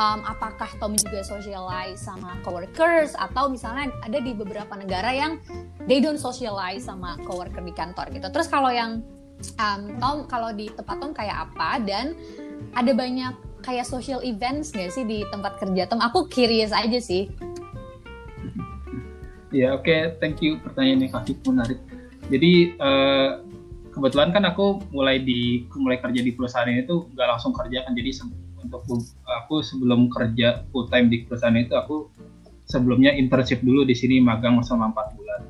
um, 0.00 0.24
apakah 0.24 0.72
Tom 0.80 0.96
juga 0.96 1.20
socialize 1.20 2.00
sama 2.00 2.40
coworkers 2.40 3.12
atau 3.20 3.52
misalnya 3.52 3.92
ada 4.00 4.16
di 4.16 4.32
beberapa 4.32 4.72
negara 4.80 5.12
yang 5.12 5.36
they 5.84 6.00
don't 6.00 6.18
socialize 6.18 6.88
sama 6.88 7.20
coworker 7.28 7.60
di 7.60 7.76
kantor 7.76 8.08
gitu. 8.16 8.32
Terus 8.32 8.48
kalau 8.48 8.72
yang 8.72 9.04
um, 9.60 9.82
Tom 10.00 10.24
kalau 10.24 10.56
di 10.56 10.72
tempat 10.72 10.96
Tom 10.96 11.12
kayak 11.12 11.52
apa 11.52 11.84
dan 11.84 12.16
ada 12.72 12.96
banyak 12.96 13.36
kayak 13.60 13.84
social 13.84 14.24
events 14.24 14.72
nggak 14.72 14.88
sih 14.88 15.04
di 15.04 15.20
tempat 15.28 15.60
kerja 15.60 15.84
Tom? 15.84 16.00
Aku 16.00 16.24
curious 16.32 16.72
aja 16.72 16.96
sih. 16.96 17.28
Ya 19.50 19.74
oke, 19.74 20.16
thank 20.22 20.38
you 20.40 20.62
pertanyaannya 20.62 21.10
Kak 21.10 21.26
Fik, 21.26 21.42
menarik. 21.42 21.82
Jadi 22.30 22.78
eh, 22.78 23.30
kebetulan 23.90 24.30
kan 24.30 24.46
aku 24.46 24.78
mulai 24.94 25.18
di 25.18 25.66
mulai 25.74 25.98
kerja 25.98 26.22
di 26.22 26.30
perusahaan 26.30 26.70
ini 26.70 26.86
tuh 26.86 27.10
nggak 27.10 27.28
langsung 27.34 27.50
kerja 27.50 27.82
kan. 27.82 27.92
Jadi 27.98 28.10
untuk 28.60 28.84
aku 29.24 29.64
sebelum 29.64 30.12
kerja 30.12 30.64
full 30.70 30.86
time 30.92 31.08
di 31.08 31.24
perusahaan 31.24 31.56
itu 31.56 31.72
aku 31.76 32.10
sebelumnya 32.68 33.10
internship 33.14 33.60
dulu 33.64 33.82
di 33.82 33.96
sini 33.96 34.22
magang 34.22 34.62
selama 34.62 34.94
empat 34.94 35.06
bulan. 35.18 35.40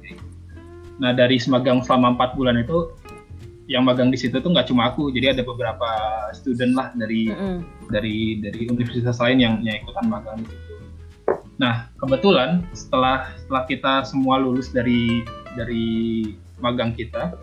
Nah 1.01 1.11
dari 1.13 1.37
magang 1.49 1.85
selama 1.85 2.17
empat 2.17 2.39
bulan 2.39 2.61
itu 2.61 2.93
yang 3.71 3.87
magang 3.87 4.11
di 4.11 4.19
situ 4.19 4.43
tuh 4.43 4.51
nggak 4.51 4.67
cuma 4.67 4.91
aku, 4.91 5.15
jadi 5.15 5.31
ada 5.31 5.47
beberapa 5.47 5.87
student 6.35 6.75
lah 6.75 6.91
dari 6.99 7.31
dari 7.87 8.43
dari 8.43 8.67
universitas 8.67 9.23
lain 9.23 9.39
yang 9.39 9.55
yang 9.63 9.79
ikutan 9.79 10.11
magang 10.11 10.43
di 10.43 10.51
situ. 10.51 10.75
Nah, 11.61 11.93
kebetulan 12.01 12.65
setelah 12.73 13.31
setelah 13.37 13.63
kita 13.69 13.93
semua 14.09 14.41
lulus 14.41 14.73
dari 14.73 15.23
dari 15.55 15.87
magang 16.59 16.97
kita, 16.97 17.37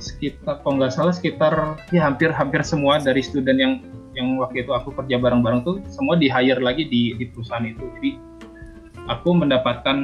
sekitar 0.00 0.64
kalau 0.64 0.80
nggak 0.80 0.94
salah 0.94 1.12
sekitar 1.12 1.76
ya 1.90 2.08
hampir 2.08 2.32
hampir 2.32 2.62
semua 2.62 2.96
dari 3.02 3.20
student 3.20 3.58
yang 3.58 3.72
yang 4.14 4.38
waktu 4.42 4.66
itu 4.66 4.72
aku 4.74 4.90
kerja 4.94 5.16
bareng-bareng 5.22 5.62
tuh 5.62 5.78
semua 5.86 6.18
di 6.18 6.26
hire 6.26 6.58
lagi 6.58 6.86
di, 6.86 7.14
di 7.14 7.24
perusahaan 7.30 7.62
itu. 7.62 7.84
Jadi 7.98 8.10
aku 9.06 9.28
mendapatkan 9.34 9.98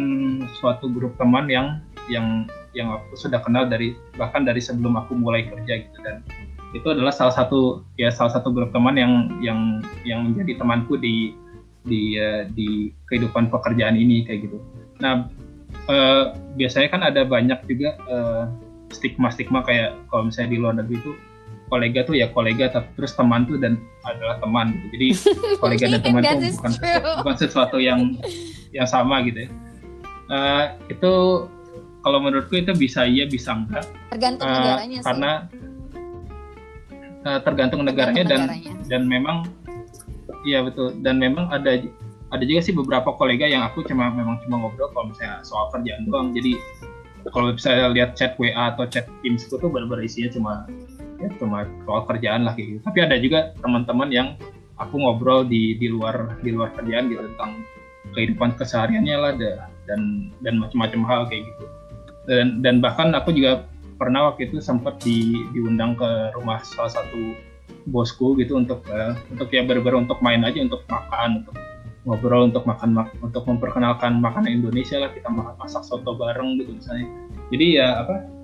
suatu 0.59 0.91
grup 0.91 1.19
teman 1.19 1.51
yang 1.51 1.83
yang 2.07 2.47
yang 2.77 2.93
aku 2.93 3.19
sudah 3.19 3.41
kenal 3.43 3.67
dari 3.67 3.97
bahkan 4.15 4.47
dari 4.47 4.63
sebelum 4.63 4.95
aku 5.01 5.17
mulai 5.17 5.49
kerja 5.49 5.83
gitu 5.83 5.99
dan 6.05 6.23
itu 6.77 6.87
adalah 6.93 7.11
salah 7.11 7.33
satu 7.33 7.83
ya 7.97 8.13
salah 8.13 8.37
satu 8.37 8.53
grup 8.53 8.71
teman 8.71 9.01
yang 9.01 9.33
yang 9.41 9.81
yang 10.05 10.29
menjadi 10.29 10.61
temanku 10.61 11.01
di 11.01 11.33
di 11.87 12.21
eh, 12.21 12.47
di 12.53 12.93
kehidupan 13.09 13.49
pekerjaan 13.49 13.97
ini 13.97 14.27
kayak 14.29 14.51
gitu. 14.51 14.59
Nah 15.01 15.31
uh, 15.89 16.37
biasanya 16.59 16.89
kan 16.93 17.03
ada 17.07 17.23
banyak 17.25 17.59
juga 17.65 17.97
stigma 18.93 19.31
stigma-stigma 19.31 19.61
kayak 19.67 19.99
kalau 20.11 20.31
misalnya 20.31 20.51
di 20.55 20.59
luar 20.59 20.75
negeri 20.79 20.97
itu 21.01 21.13
kolega 21.67 22.07
tuh 22.07 22.15
ya 22.15 22.31
kolega 22.31 22.71
tapi 22.71 22.89
terus 22.95 23.13
teman 23.19 23.47
tuh 23.47 23.59
dan 23.59 23.79
adalah 24.07 24.39
teman 24.39 24.75
gitu. 24.75 24.87
Jadi 24.95 25.09
kolega 25.63 25.85
dan 25.91 26.01
teman 26.03 26.23
tuh 26.23 26.39
bukan 26.55 26.73
sesuatu, 26.73 27.11
bukan 27.23 27.37
sesuatu 27.37 27.77
yang 27.83 28.01
yang 28.71 28.87
sama 28.87 29.23
gitu 29.27 29.47
ya. 29.47 29.51
Uh, 30.27 30.65
itu 30.91 31.13
kalau 32.03 32.19
menurutku 32.23 32.55
itu 32.59 32.71
bisa 32.75 33.07
iya 33.07 33.27
bisa 33.27 33.55
enggak. 33.55 33.87
Tergantung 34.15 34.47
uh, 34.47 34.55
negaranya 34.55 34.99
sih. 34.99 35.07
Karena 35.07 35.31
uh, 37.27 37.41
tergantung 37.43 37.81
negaranya, 37.83 38.23
tergantung 38.23 38.51
negaranya 38.55 38.83
dan 38.87 39.03
dan 39.03 39.03
memang 39.11 39.37
iya 40.47 40.63
betul 40.63 40.95
dan 41.03 41.19
memang 41.19 41.51
ada 41.51 41.83
ada 42.35 42.43
juga 42.43 42.61
sih 42.63 42.75
beberapa 42.75 43.15
kolega 43.15 43.47
yang 43.47 43.63
aku 43.67 43.87
cuma 43.87 44.11
memang 44.11 44.39
cuma 44.47 44.59
ngobrol 44.63 44.91
kalau 44.95 45.11
misalnya 45.11 45.43
soal 45.47 45.71
kerjaan 45.75 46.07
doang. 46.07 46.35
Jadi 46.35 46.59
kalau 47.35 47.55
saya 47.59 47.91
lihat 47.91 48.15
chat 48.15 48.39
WA 48.39 48.55
atau 48.55 48.87
chat 48.87 49.07
Teams 49.23 49.43
itu 49.47 49.59
tuh 49.59 49.67
benar-benar 49.71 50.07
isinya 50.07 50.31
cuma 50.31 50.53
ya 51.21 51.29
cuma 51.41 51.65
soal 51.85 52.03
kerjaan 52.05 52.45
lah 52.45 52.53
kayak 52.55 52.77
gitu. 52.77 52.81
Tapi 52.85 52.99
ada 53.03 53.17
juga 53.21 53.53
teman-teman 53.61 54.09
yang 54.13 54.29
aku 54.77 55.01
ngobrol 55.01 55.45
di 55.45 55.77
di 55.81 55.89
luar 55.89 56.37
di 56.45 56.53
luar 56.53 56.73
kerjaan 56.77 57.09
gitu 57.09 57.25
tentang 57.35 57.65
kehidupan 58.13 58.55
kesehariannya 58.57 59.17
lah 59.17 59.33
dan 59.89 60.01
dan 60.45 60.55
macam-macam 60.61 61.01
hal 61.09 61.21
kayak 61.29 61.43
gitu. 61.49 61.65
Dan 62.27 62.47
dan 62.61 62.83
bahkan 62.83 63.15
aku 63.15 63.33
juga 63.33 63.65
pernah 63.97 64.29
waktu 64.29 64.53
itu 64.53 64.61
sempat 64.61 65.01
di 65.01 65.49
diundang 65.57 65.97
ke 65.97 66.37
rumah 66.37 66.61
salah 66.61 66.93
satu 66.93 67.33
bosku 67.89 68.37
gitu 68.37 68.59
untuk 68.59 68.85
uh, 68.93 69.17
untuk 69.33 69.49
ya 69.51 69.63
benar 69.65 69.97
untuk 69.97 70.19
main 70.21 70.43
aja 70.43 70.59
untuk 70.61 70.83
makan 70.91 71.43
untuk 71.43 71.57
ngobrol 72.07 72.47
untuk 72.47 72.63
makan 72.67 72.95
mak 72.95 73.09
untuk 73.19 73.43
memperkenalkan 73.47 74.23
makanan 74.23 74.63
Indonesia 74.63 75.01
lah. 75.01 75.11
Kita 75.11 75.33
masak 75.33 75.83
soto 75.83 76.15
bareng 76.15 76.61
gitu 76.61 76.77
misalnya. 76.77 77.09
Jadi 77.51 77.67
ya 77.79 78.05
apa 78.05 78.36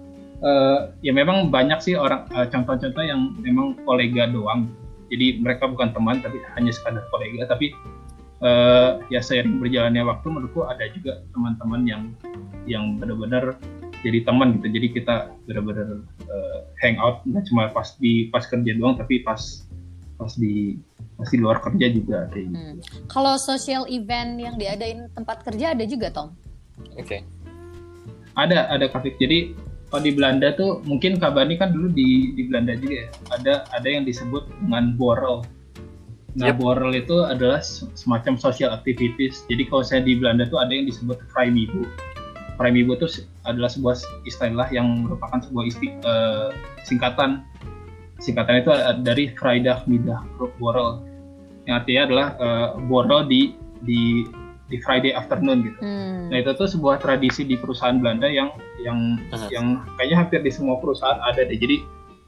uh, 0.42 0.90
ya 1.00 1.12
memang 1.14 1.48
banyak 1.48 1.78
sih 1.80 1.94
orang 1.94 2.26
eh, 2.34 2.46
contoh-contoh 2.50 3.02
yang 3.02 3.32
memang 3.40 3.78
kolega 3.86 4.28
doang 4.28 4.68
jadi 5.08 5.40
mereka 5.40 5.70
bukan 5.70 5.94
teman 5.94 6.20
tapi 6.20 6.42
hanya 6.58 6.72
sekadar 6.74 7.04
kolega 7.08 7.46
tapi 7.48 7.72
uh, 8.42 9.00
ya 9.08 9.22
seiring 9.22 9.62
berjalannya 9.62 10.02
waktu 10.02 10.26
menurutku 10.28 10.66
ada 10.66 10.90
juga 10.92 11.22
teman-teman 11.32 11.82
yang 11.86 12.02
yang 12.66 12.84
benar-benar 12.98 13.56
jadi 14.02 14.26
teman 14.26 14.58
gitu 14.58 14.66
jadi 14.70 14.86
kita 14.90 15.14
benar-benar 15.46 16.02
uh, 16.26 16.58
hangout 16.82 17.22
nggak 17.22 17.44
cuma 17.48 17.70
pas 17.70 17.94
di 18.02 18.28
pas 18.34 18.42
kerja 18.42 18.72
doang 18.74 18.98
tapi 18.98 19.22
pas 19.22 19.38
pas 20.18 20.32
di 20.38 20.78
pas 21.18 21.28
di 21.30 21.38
luar 21.38 21.58
kerja 21.62 21.86
juga 21.90 22.30
kayak 22.30 22.44
gitu. 22.50 22.56
Hmm. 22.58 22.76
Kalau 23.10 23.34
social 23.38 23.86
event 23.90 24.38
yang 24.38 24.54
diadain 24.58 25.10
tempat 25.14 25.42
kerja 25.46 25.74
ada 25.74 25.84
juga 25.86 26.10
Tom? 26.10 26.34
Oke. 26.94 27.02
Okay. 27.02 27.20
Ada 28.38 28.70
ada 28.70 28.86
Kafik. 28.88 29.18
Jadi 29.18 29.54
kalau 29.92 30.08
di 30.08 30.16
Belanda 30.16 30.56
tuh 30.56 30.80
mungkin 30.88 31.20
Kabani 31.20 31.60
kan 31.60 31.76
dulu 31.76 31.92
di 31.92 32.32
di 32.32 32.48
Belanda 32.48 32.72
juga 32.80 33.04
ya. 33.04 33.08
Ada 33.36 33.54
ada 33.76 33.84
yang 33.92 34.08
disebut 34.08 34.48
dengan 34.64 34.96
borrel. 34.96 35.44
Nah, 36.32 36.48
yep. 36.48 36.56
borrel 36.56 36.96
itu 36.96 37.28
adalah 37.28 37.60
semacam 37.92 38.40
social 38.40 38.72
activities. 38.72 39.44
Jadi 39.52 39.68
kalau 39.68 39.84
saya 39.84 40.00
di 40.00 40.16
Belanda 40.16 40.48
tuh 40.48 40.64
ada 40.64 40.72
yang 40.72 40.88
disebut 40.88 41.20
Vrijmibo. 41.36 41.84
Vrijmibo 42.56 42.96
itu 42.96 43.28
adalah 43.44 43.68
sebuah 43.68 44.00
istilah 44.24 44.64
yang 44.72 45.04
merupakan 45.04 45.44
sebuah 45.44 45.64
isti, 45.68 45.92
uh, 46.08 46.56
singkatan. 46.88 47.44
Singkatan 48.16 48.64
itu 48.64 48.72
dari 49.04 49.28
Vrijdag 49.36 49.84
Middag 49.84 50.24
Borrel. 50.56 51.04
Yang 51.68 51.74
artinya 51.84 52.02
adalah 52.08 52.28
uh, 52.40 52.68
borrel 52.88 53.28
di 53.28 53.52
di 53.84 54.24
di 54.70 54.76
Friday 54.80 55.12
afternoon 55.12 55.66
gitu. 55.66 55.78
Hmm. 55.82 56.30
Nah 56.30 56.40
itu 56.40 56.50
tuh 56.56 56.68
sebuah 56.70 57.02
tradisi 57.02 57.42
di 57.44 57.58
perusahaan 57.58 57.98
Belanda 57.98 58.30
yang 58.30 58.54
yang 58.80 59.18
uh-huh. 59.30 59.50
yang 59.52 59.82
kayaknya 59.98 60.16
hampir 60.22 60.40
di 60.40 60.52
semua 60.52 60.78
perusahaan 60.78 61.18
ada 61.22 61.44
deh. 61.44 61.58
Jadi 61.58 61.82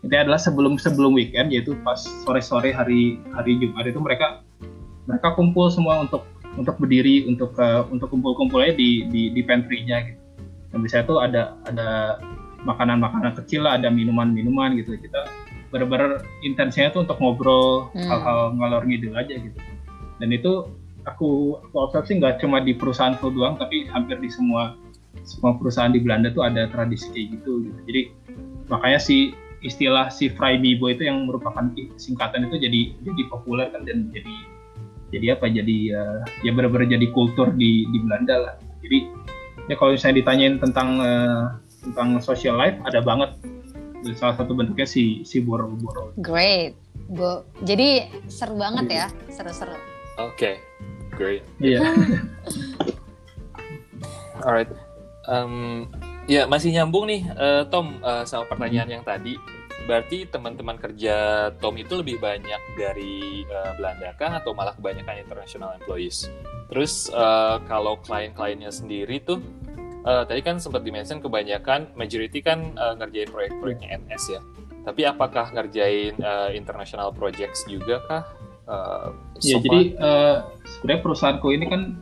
itu 0.04 0.12
adalah 0.12 0.36
sebelum 0.36 0.76
sebelum 0.76 1.16
weekend 1.16 1.48
yaitu 1.48 1.72
pas 1.80 1.96
sore-sore 2.28 2.68
hari 2.74 3.16
hari 3.32 3.56
Jumat 3.56 3.88
itu 3.88 3.96
mereka 3.96 4.44
mereka 5.08 5.32
kumpul 5.32 5.72
semua 5.72 6.04
untuk 6.04 6.28
untuk 6.60 6.76
berdiri 6.78 7.24
untuk 7.26 7.56
uh, 7.56 7.88
untuk 7.88 8.12
kumpul-kumpulnya 8.12 8.76
di 8.76 9.08
di 9.08 9.22
di 9.32 9.40
pantry-nya 9.42 10.12
gitu. 10.12 10.20
Dan 10.70 10.78
biasanya 10.84 11.04
tuh 11.08 11.18
ada 11.22 11.42
ada 11.70 11.88
makanan-makanan 12.64 13.36
kecil 13.44 13.64
lah, 13.64 13.80
ada 13.80 13.88
minuman-minuman 13.88 14.76
gitu. 14.80 14.96
Kita 15.00 15.28
benar-benar 15.72 16.22
intensinya 16.46 16.94
tuh 16.94 17.02
untuk 17.08 17.18
ngobrol 17.18 17.90
hmm. 17.92 18.06
hal-hal 18.06 18.54
ngalor 18.60 18.82
ngidul 18.86 19.14
aja 19.16 19.34
gitu. 19.40 19.58
Dan 20.22 20.28
itu 20.30 20.70
aku 21.04 21.60
aku 21.60 21.76
observasi 21.76 22.20
nggak 22.20 22.40
cuma 22.40 22.60
di 22.60 22.72
perusahaan 22.76 23.16
food 23.18 23.36
doang 23.36 23.56
tapi 23.60 23.88
hampir 23.88 24.20
di 24.20 24.28
semua 24.32 24.76
semua 25.24 25.56
perusahaan 25.56 25.92
di 25.92 26.00
Belanda 26.02 26.32
tuh 26.32 26.44
ada 26.44 26.68
tradisi 26.68 27.08
kayak 27.12 27.40
gitu 27.40 27.68
gitu 27.68 27.80
jadi 27.88 28.00
makanya 28.68 29.00
si 29.00 29.32
istilah 29.64 30.12
si 30.12 30.28
Vrijmibo 30.28 30.92
itu 30.92 31.08
yang 31.08 31.24
merupakan 31.24 31.72
singkatan 31.96 32.48
itu 32.48 32.60
jadi 32.60 32.80
jadi 33.00 33.22
populer 33.32 33.72
kan 33.72 33.88
dan 33.88 34.12
jadi 34.12 34.34
jadi 35.14 35.26
apa 35.38 35.46
jadi 35.48 35.78
uh, 35.94 36.20
ya 36.44 36.50
benar-benar 36.52 36.90
jadi 36.90 37.06
kultur 37.14 37.52
di 37.56 37.88
di 37.88 37.98
Belanda 38.04 38.36
lah 38.50 38.54
jadi 38.84 39.08
ya 39.72 39.74
kalau 39.80 39.96
misalnya 39.96 40.20
ditanyain 40.20 40.60
tentang 40.60 40.88
uh, 41.00 41.56
tentang 41.80 42.20
social 42.20 42.56
life 42.60 42.76
ada 42.84 43.00
banget 43.00 43.32
salah 44.12 44.36
satu 44.36 44.52
bentuknya 44.52 44.84
si 44.84 45.24
si 45.24 45.40
boro-boro. 45.40 46.12
Great, 46.20 46.76
Bu. 47.08 47.40
Jadi 47.64 48.04
seru 48.28 48.60
banget 48.60 48.86
ya, 48.92 49.06
seru-seru. 49.32 49.72
Oke, 50.20 50.36
okay. 50.36 50.54
Great. 51.16 51.42
Iya. 51.62 51.80
Yeah. 51.80 51.92
Alright. 54.44 54.70
Um, 55.24 55.88
ya 56.28 56.44
masih 56.44 56.74
nyambung 56.76 57.08
nih, 57.08 57.24
uh, 57.32 57.64
Tom, 57.72 57.96
uh, 58.04 58.28
sama 58.28 58.44
pertanyaan 58.50 59.00
yang 59.00 59.04
tadi. 59.06 59.40
Berarti 59.84 60.24
teman-teman 60.28 60.80
kerja 60.80 61.48
Tom 61.60 61.76
itu 61.76 62.00
lebih 62.00 62.16
banyak 62.16 62.62
dari 62.76 63.44
uh, 63.48 63.76
Belanda 63.76 64.16
kah 64.16 64.40
atau 64.40 64.56
malah 64.56 64.72
kebanyakan 64.76 65.20
international 65.20 65.76
employees? 65.76 66.28
Terus 66.72 67.12
uh, 67.12 67.60
kalau 67.68 68.00
klien-kliennya 68.00 68.72
sendiri 68.72 69.20
tuh, 69.20 69.44
uh, 70.08 70.24
tadi 70.24 70.40
kan 70.40 70.56
sempat 70.56 70.84
dimention 70.84 71.20
kebanyakan 71.20 71.92
majority 71.96 72.40
kan 72.40 72.72
uh, 72.80 72.96
ngerjain 72.96 73.28
proyek-proyeknya 73.28 74.00
NS 74.08 74.24
ya. 74.32 74.40
Tapi 74.84 75.00
apakah 75.08 75.52
ngerjain 75.52 76.16
uh, 76.20 76.52
international 76.52 77.12
projects 77.12 77.64
juga 77.68 78.00
kah? 78.04 78.24
Uh, 78.64 79.12
ya 79.44 79.60
jadi 79.60 79.92
uh, 80.00 80.48
sebenarnya 80.64 81.00
perusahaanku 81.04 81.52
ini 81.52 81.68
kan 81.68 82.00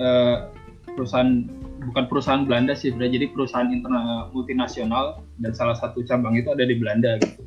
uh, 0.00 0.48
perusahaan 0.96 1.44
bukan 1.84 2.04
perusahaan 2.08 2.42
Belanda 2.48 2.72
sih 2.72 2.88
sebenarnya 2.88 3.20
jadi 3.20 3.26
perusahaan 3.28 3.68
internal 3.68 4.32
multinasional 4.32 5.20
dan 5.44 5.52
salah 5.52 5.76
satu 5.76 6.00
cabang 6.08 6.40
itu 6.40 6.48
ada 6.48 6.64
di 6.64 6.80
Belanda 6.80 7.20
gitu. 7.20 7.44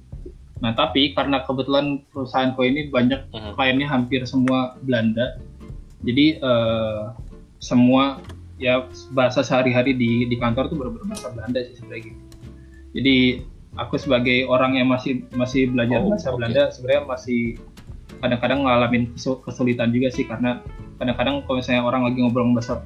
Nah 0.61 0.77
tapi 0.77 1.17
karena 1.17 1.41
kebetulan 1.41 2.05
perusahaanku 2.13 2.61
ini 2.61 2.93
banyak 2.93 3.33
uh-huh. 3.33 3.57
kliennya 3.57 3.89
hampir 3.89 4.21
semua 4.29 4.77
Belanda, 4.85 5.41
jadi 6.05 6.37
uh, 6.45 7.17
semua 7.57 8.21
ya 8.61 8.85
bahasa 9.17 9.41
sehari-hari 9.41 9.97
di 9.97 10.29
di 10.29 10.37
kantor 10.37 10.69
tuh 10.69 10.77
benar-benar 10.77 11.17
bahasa 11.17 11.33
Belanda 11.33 11.59
sih 11.65 11.81
sebenarnya 11.81 12.13
gitu. 12.13 12.21
Jadi 12.93 13.17
aku 13.73 13.97
sebagai 13.97 14.45
orang 14.45 14.77
yang 14.77 14.85
masih 14.85 15.25
masih 15.33 15.73
belajar 15.73 16.05
oh, 16.05 16.13
bahasa 16.13 16.29
okay. 16.29 16.35
Belanda 16.37 16.63
sebenarnya 16.69 17.03
masih 17.09 17.41
kadang-kadang 18.21 18.63
ngalamin 18.63 19.11
kesulitan 19.17 19.89
juga 19.89 20.13
sih 20.13 20.23
karena 20.29 20.61
kadang-kadang 21.01 21.41
kalau 21.43 21.57
misalnya 21.57 21.81
orang 21.81 22.01
lagi 22.05 22.21
ngobrol 22.21 22.53
bahasa 22.53 22.77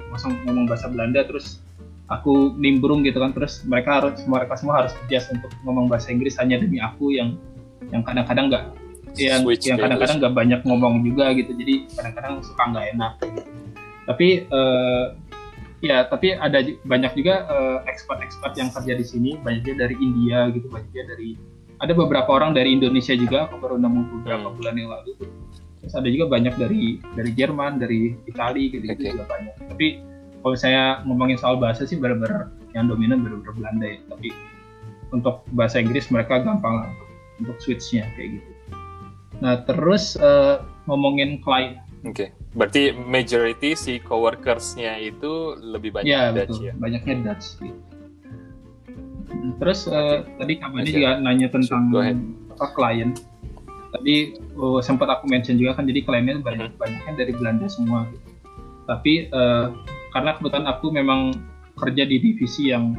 ngomong 0.48 0.64
bahasa 0.64 0.88
Belanda 0.88 1.20
terus 1.28 1.60
aku 2.08 2.54
nimbrung 2.56 3.04
gitu 3.04 3.18
kan 3.20 3.36
terus 3.36 3.62
mereka 3.68 4.00
harus 4.00 4.22
mereka 4.24 4.56
semua 4.56 4.84
harus 4.84 4.92
adjust 5.04 5.30
untuk 5.34 5.52
ngomong 5.66 5.90
bahasa 5.90 6.08
Inggris 6.14 6.38
hanya 6.40 6.56
demi 6.56 6.80
aku 6.80 7.12
yang 7.12 7.36
yang 7.92 8.02
kadang-kadang 8.02 8.48
nggak 8.50 8.64
yang 9.16 9.42
yang 9.64 9.78
kadang-kadang 9.80 10.16
nggak 10.20 10.34
banyak 10.36 10.60
ngomong 10.62 11.00
juga 11.02 11.32
gitu. 11.32 11.52
Jadi 11.56 11.74
kadang-kadang 11.96 12.44
suka 12.44 12.62
nggak 12.72 12.86
enak. 12.96 13.12
Gitu. 13.20 13.42
tapi 14.06 14.46
uh, 14.54 15.18
ya 15.82 16.06
tapi 16.06 16.38
ada 16.38 16.62
banyak 16.86 17.12
juga 17.18 17.42
uh, 17.50 17.78
expert-expert 17.90 18.54
yang 18.54 18.70
kerja 18.70 18.92
di 18.94 19.04
sini. 19.06 19.30
Banyaknya 19.40 19.88
dari 19.88 19.96
India 19.98 20.46
gitu 20.52 20.68
banyaknya 20.70 21.16
dari 21.16 21.34
ada 21.80 21.92
beberapa 21.92 22.30
orang 22.32 22.56
dari 22.56 22.72
Indonesia 22.72 23.12
juga 23.12 23.48
aku 23.48 23.60
baru 23.60 23.76
nemu 23.76 24.00
beberapa 24.20 24.48
hmm. 24.48 24.56
bulan 24.56 24.74
yang 24.76 24.90
lalu 24.92 25.12
terus 25.80 25.94
ada 25.94 26.08
juga 26.08 26.26
banyak 26.32 26.54
dari 26.56 26.98
dari 27.14 27.30
Jerman 27.36 27.78
dari 27.78 28.16
Italia 28.24 28.66
gitu, 28.72 28.84
-gitu 28.84 28.96
okay. 28.96 29.12
juga 29.12 29.24
banyak 29.28 29.54
tapi 29.70 29.86
kalau 30.40 30.56
saya 30.56 31.02
ngomongin 31.04 31.36
soal 31.36 31.58
bahasa 31.60 31.84
sih 31.84 31.98
benar-benar 31.98 32.54
yang 32.72 32.88
dominan 32.88 33.20
benar-benar 33.24 33.54
Belanda 33.56 33.86
ya 33.86 33.98
tapi 34.08 34.28
untuk 35.14 35.44
bahasa 35.54 35.78
Inggris 35.78 36.08
mereka 36.08 36.42
gampang 36.42 36.82
lah 36.82 36.90
untuk 37.40 37.56
switchnya 37.60 38.08
kayak 38.16 38.40
gitu 38.40 38.50
nah 39.44 39.60
terus 39.68 40.16
uh, 40.16 40.64
ngomongin 40.88 41.44
klien 41.44 41.80
Oke, 42.06 42.30
okay. 42.30 42.54
berarti 42.54 42.94
majority 42.94 43.74
si 43.74 43.98
coworkersnya 43.98 44.94
itu 45.02 45.58
lebih 45.58 45.90
banyak 45.90 46.06
ya, 46.06 46.30
Dutch 46.30 46.62
betul. 46.62 46.68
ya? 46.70 46.72
banyaknya 46.78 47.14
Dutch. 47.26 47.58
Gitu. 47.58 47.95
Terus 49.60 49.88
uh, 49.90 50.22
tadi 50.38 50.58
kamu 50.60 50.86
juga 50.86 51.18
nanya 51.18 51.48
tentang 51.50 51.90
apa 52.56 52.66
klien. 52.72 53.10
Tadi 53.94 54.36
uh, 54.58 54.80
sempat 54.84 55.08
aku 55.08 55.30
mention 55.30 55.56
juga 55.56 55.78
kan 55.78 55.88
jadi 55.88 56.04
kliennya 56.04 56.42
banyak 56.42 56.74
hmm. 56.74 56.80
banyaknya 56.80 57.12
dari 57.16 57.32
Belanda 57.34 57.66
semua. 57.66 58.06
Gitu. 58.10 58.28
Tapi 58.86 59.12
uh, 59.34 59.74
karena 60.14 60.30
kebetulan 60.38 60.66
aku 60.70 60.86
memang 60.94 61.20
kerja 61.76 62.08
di 62.08 62.16
divisi 62.22 62.72
yang 62.72 62.96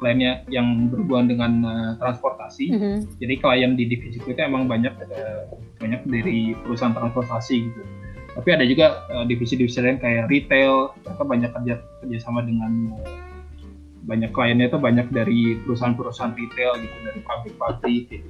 kliennya 0.00 0.48
yang 0.48 0.88
berhubungan 0.88 1.26
dengan 1.28 1.52
uh, 1.64 1.90
transportasi. 2.00 2.72
Mm 2.72 2.78
-hmm. 2.80 2.96
Jadi 3.20 3.34
klien 3.36 3.72
di 3.76 3.84
divisi 3.84 4.16
itu 4.16 4.40
emang 4.40 4.64
banyak 4.64 4.96
uh, 4.96 5.44
banyak 5.76 6.00
dari 6.08 6.56
perusahaan 6.64 6.96
transportasi 6.96 7.68
gitu. 7.68 7.82
Tapi 8.30 8.48
ada 8.54 8.64
juga 8.64 9.04
uh, 9.12 9.24
divisi-divisi 9.26 9.82
lain 9.82 9.98
kayak 10.00 10.30
retail, 10.32 10.94
mereka 11.04 11.22
banyak 11.26 11.50
kerja 11.52 11.74
kerjasama 12.00 12.40
dengan 12.46 12.96
uh, 12.96 13.29
banyak 14.04 14.30
kliennya 14.32 14.72
itu 14.72 14.78
banyak 14.80 15.06
dari 15.12 15.60
perusahaan-perusahaan 15.64 16.32
retail 16.36 16.72
gitu, 16.80 16.96
dari 17.04 17.20
pabrik-pabrik 17.24 18.04
gitu. 18.08 18.28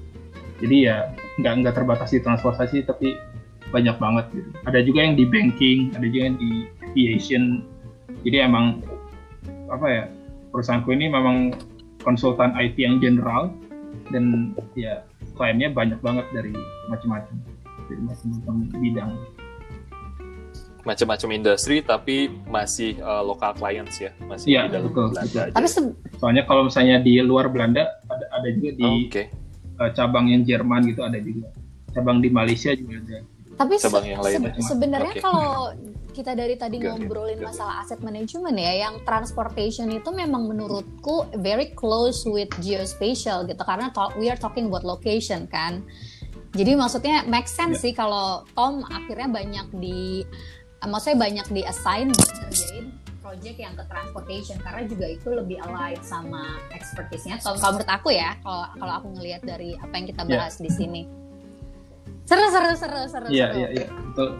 Jadi 0.60 0.76
ya 0.90 1.14
nggak 1.40 1.52
nggak 1.64 1.74
terbatas 1.78 2.12
di 2.12 2.20
transportasi, 2.20 2.84
tapi 2.84 3.16
banyak 3.70 3.96
banget 3.96 4.26
gitu. 4.34 4.50
Ada 4.66 4.80
juga 4.82 5.00
yang 5.06 5.14
di 5.16 5.24
banking, 5.24 5.94
ada 5.94 6.04
juga 6.04 6.22
yang 6.30 6.36
di 6.36 6.50
aviation. 6.90 7.64
Jadi 8.26 8.36
emang 8.42 8.82
apa 9.70 9.86
ya 9.86 10.04
perusahaanku 10.50 10.90
ini 10.90 11.06
memang 11.08 11.54
konsultan 12.02 12.52
IT 12.58 12.76
yang 12.76 12.98
general 12.98 13.54
dan 14.10 14.52
ya 14.74 15.06
kliennya 15.38 15.70
banyak 15.70 15.98
banget 16.02 16.26
dari 16.34 16.52
macam-macam 16.90 17.38
dari 17.86 18.02
macam-macam 18.02 18.54
bidang 18.82 19.12
macam-macam 20.90 21.28
industri 21.30 21.78
tapi 21.80 22.26
masih 22.50 22.98
uh, 22.98 23.22
lokal 23.22 23.54
clients 23.54 24.02
ya 24.02 24.10
masih 24.26 24.48
ya, 24.50 24.66
di 24.66 24.74
dalam 24.74 24.90
betul, 24.90 25.06
Belanda 25.14 25.22
betul. 25.22 25.40
aja. 25.46 25.54
Tapi 25.54 25.68
soalnya 26.18 26.42
kalau 26.44 26.62
misalnya 26.66 26.96
di 26.98 27.14
luar 27.22 27.46
Belanda 27.46 27.86
ada 28.10 28.24
ada 28.34 28.48
juga 28.50 28.70
di 28.74 28.82
Oh, 28.84 28.98
Oke. 29.06 29.22
uh, 29.78 29.90
cabang 29.94 30.26
yang 30.26 30.42
Jerman 30.42 30.90
gitu 30.90 31.06
ada 31.06 31.18
juga 31.22 31.46
cabang 31.90 32.18
di 32.18 32.28
Malaysia 32.28 32.74
juga 32.74 32.98
ada 32.98 33.18
Tapi 33.54 33.74
se 33.76 33.84
Cabang 33.86 34.04
yang 34.08 34.20
lain 34.24 34.40
se- 34.40 34.50
ya. 34.50 34.62
sebenarnya 34.66 35.12
Oke. 35.14 35.22
kalau 35.22 35.52
kita 36.10 36.32
dari 36.34 36.56
tadi 36.56 36.80
it, 36.80 36.84
ngobrolin 36.84 37.38
it. 37.38 37.44
masalah 37.44 37.84
asset 37.84 38.00
management 38.00 38.56
ya, 38.56 38.88
yang 38.88 38.98
transportation 39.04 39.86
itu 39.88 40.10
memang 40.10 40.48
menurutku 40.48 41.28
very 41.38 41.70
close 41.70 42.26
with 42.26 42.50
geospatial 42.58 43.46
gitu 43.46 43.62
karena 43.62 43.92
to- 43.92 44.10
we 44.18 44.26
are 44.26 44.34
talking 44.34 44.66
about 44.66 44.82
location 44.82 45.46
kan. 45.46 45.86
Jadi 46.50 46.74
maksudnya 46.74 47.22
make 47.30 47.46
sense 47.46 47.78
sih 47.78 47.94
kalau 47.94 48.42
Tom 48.58 48.82
akhirnya 48.82 49.30
banyak 49.30 49.66
di 49.78 50.26
eh, 50.26 50.59
maksudnya 50.88 51.18
banyak 51.20 51.46
di 51.52 51.62
assign 51.66 52.08
buat 52.14 52.32
ngerjain 52.48 52.86
project 53.20 53.58
yang 53.62 53.74
ke 53.78 53.84
transportation 53.86 54.56
karena 54.58 54.82
juga 54.88 55.06
itu 55.06 55.28
lebih 55.30 55.56
aligned 55.62 56.02
sama 56.02 56.58
expertise-nya 56.74 57.38
Tom. 57.38 57.54
Kalau 57.60 57.78
menurut 57.78 57.90
aku 57.92 58.08
ya, 58.10 58.34
kalau 58.42 58.66
kalau 58.74 58.92
aku 58.98 59.08
ngelihat 59.14 59.42
dari 59.46 59.76
apa 59.78 59.92
yang 59.94 60.06
kita 60.10 60.22
Ya. 60.26 60.30
bahas 60.40 60.56
di 60.58 60.70
sini. 60.72 61.02
Seru 62.26 62.46
seru 62.50 62.70
seru 62.74 63.00
seru. 63.06 63.26
iya 63.30 63.50
seru. 63.50 63.58
iya 63.60 63.68
iya 63.74 63.86
betul 63.90 64.30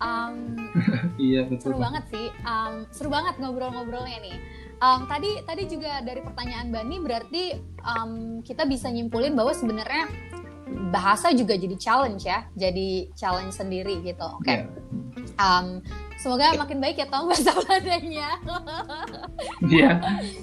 Um, 0.00 0.56
iya 1.20 1.44
betul 1.44 1.76
seru 1.76 1.76
banget 1.76 2.08
sih, 2.08 2.32
um, 2.48 2.88
seru 2.88 3.12
banget 3.12 3.36
ngobrol-ngobrolnya 3.36 4.18
nih. 4.24 4.36
Um, 4.80 5.04
tadi 5.04 5.44
tadi 5.44 5.68
juga 5.68 6.00
dari 6.00 6.24
pertanyaan 6.24 6.72
Bani 6.72 6.96
berarti 7.04 7.52
um, 7.84 8.40
kita 8.40 8.64
bisa 8.64 8.88
nyimpulin 8.88 9.36
bahwa 9.36 9.52
sebenarnya 9.52 10.08
bahasa 10.90 11.30
juga 11.30 11.54
jadi 11.54 11.76
challenge 11.76 12.24
ya, 12.24 12.46
jadi 12.52 13.10
challenge 13.12 13.54
sendiri 13.54 14.00
gitu. 14.00 14.26
Oke, 14.26 14.50
Iya. 14.50 14.66
Um, 15.36 15.80
semoga 16.16 16.52
makin 16.54 16.78
baik 16.78 16.96
ya 16.96 17.06
Tom 17.06 17.26
bahasa 17.30 17.52
Belandanya. 17.52 18.36
Iya, 19.62 19.90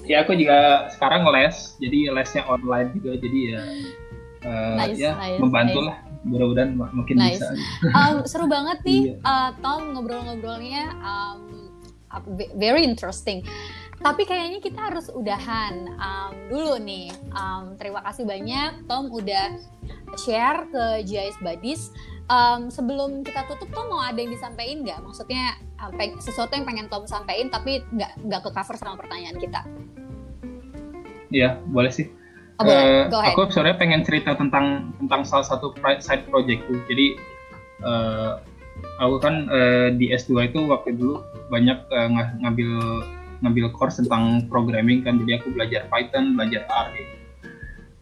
ya 0.04 0.16
aku 0.22 0.34
juga 0.34 0.88
sekarang 0.90 1.26
les, 1.28 1.76
jadi 1.78 2.10
lesnya 2.10 2.42
online 2.44 2.94
juga, 2.94 3.14
jadi 3.16 3.38
ya, 3.44 3.60
eh, 4.40 4.74
Nice, 4.76 4.98
ya 4.98 5.12
nice, 5.14 5.38
membantu 5.38 5.80
nice. 5.84 5.98
mudah-mudahan 6.24 6.70
mak- 6.74 6.94
makin 6.94 7.16
Nice. 7.16 7.38
bisa. 7.38 7.48
Um, 7.90 8.16
seru 8.24 8.46
banget 8.46 8.78
nih 8.82 9.00
uh, 9.20 9.50
Tom 9.58 9.94
ngobrol-ngobrolnya 9.94 10.82
um, 10.98 11.38
uh, 12.08 12.22
ve- 12.34 12.52
very 12.54 12.82
interesting. 12.82 13.42
Tapi 13.98 14.22
kayaknya 14.22 14.62
kita 14.62 14.78
harus 14.78 15.10
udahan 15.10 15.90
um, 15.98 16.32
dulu 16.46 16.78
nih. 16.78 17.10
Um, 17.34 17.74
terima 17.74 17.98
kasih 18.06 18.22
banyak 18.22 18.86
Tom 18.86 19.10
udah 19.10 19.58
share 20.14 20.70
ke 20.70 21.02
GIS 21.02 21.34
Buddies. 21.42 21.90
Um, 22.28 22.68
sebelum 22.70 23.26
kita 23.26 23.48
tutup 23.50 23.66
Tom 23.74 23.90
mau 23.90 24.04
ada 24.04 24.14
yang 24.20 24.30
disampaikan 24.30 24.86
nggak? 24.86 25.02
Maksudnya 25.02 25.58
uh, 25.82 25.90
peng- 25.98 26.20
sesuatu 26.22 26.54
yang 26.54 26.62
pengen 26.62 26.86
Tom 26.86 27.10
sampaikan 27.10 27.50
tapi 27.50 27.82
nggak 27.90 28.22
nggak 28.22 28.40
ke 28.46 28.50
cover 28.54 28.76
sama 28.78 28.94
pertanyaan 28.94 29.36
kita. 29.40 29.66
Iya, 31.34 31.58
boleh 31.66 31.90
sih. 31.90 32.06
Oh, 32.58 32.66
boleh, 32.66 33.06
ahead. 33.06 33.34
aku 33.34 33.50
sebenarnya 33.54 33.78
pengen 33.78 34.02
cerita 34.02 34.34
tentang 34.34 34.94
tentang 34.98 35.22
salah 35.22 35.46
satu 35.46 35.74
side 36.02 36.26
projectku. 36.26 36.74
Jadi 36.90 37.18
eh, 37.86 38.32
aku 38.98 39.16
kan 39.22 39.46
eh, 39.46 39.88
di 39.94 40.10
S2 40.10 40.50
itu 40.54 40.66
waktu 40.66 40.98
dulu 40.98 41.22
banyak 41.50 41.78
nga- 41.86 42.34
ngambil 42.42 42.70
ngambil 43.42 43.70
course 43.74 44.02
tentang 44.02 44.46
programming 44.50 45.06
kan. 45.06 45.18
Jadi 45.22 45.38
aku 45.38 45.54
belajar 45.54 45.86
Python, 45.90 46.34
belajar 46.34 46.66
R. 46.66 46.86
gitu. 46.94 47.14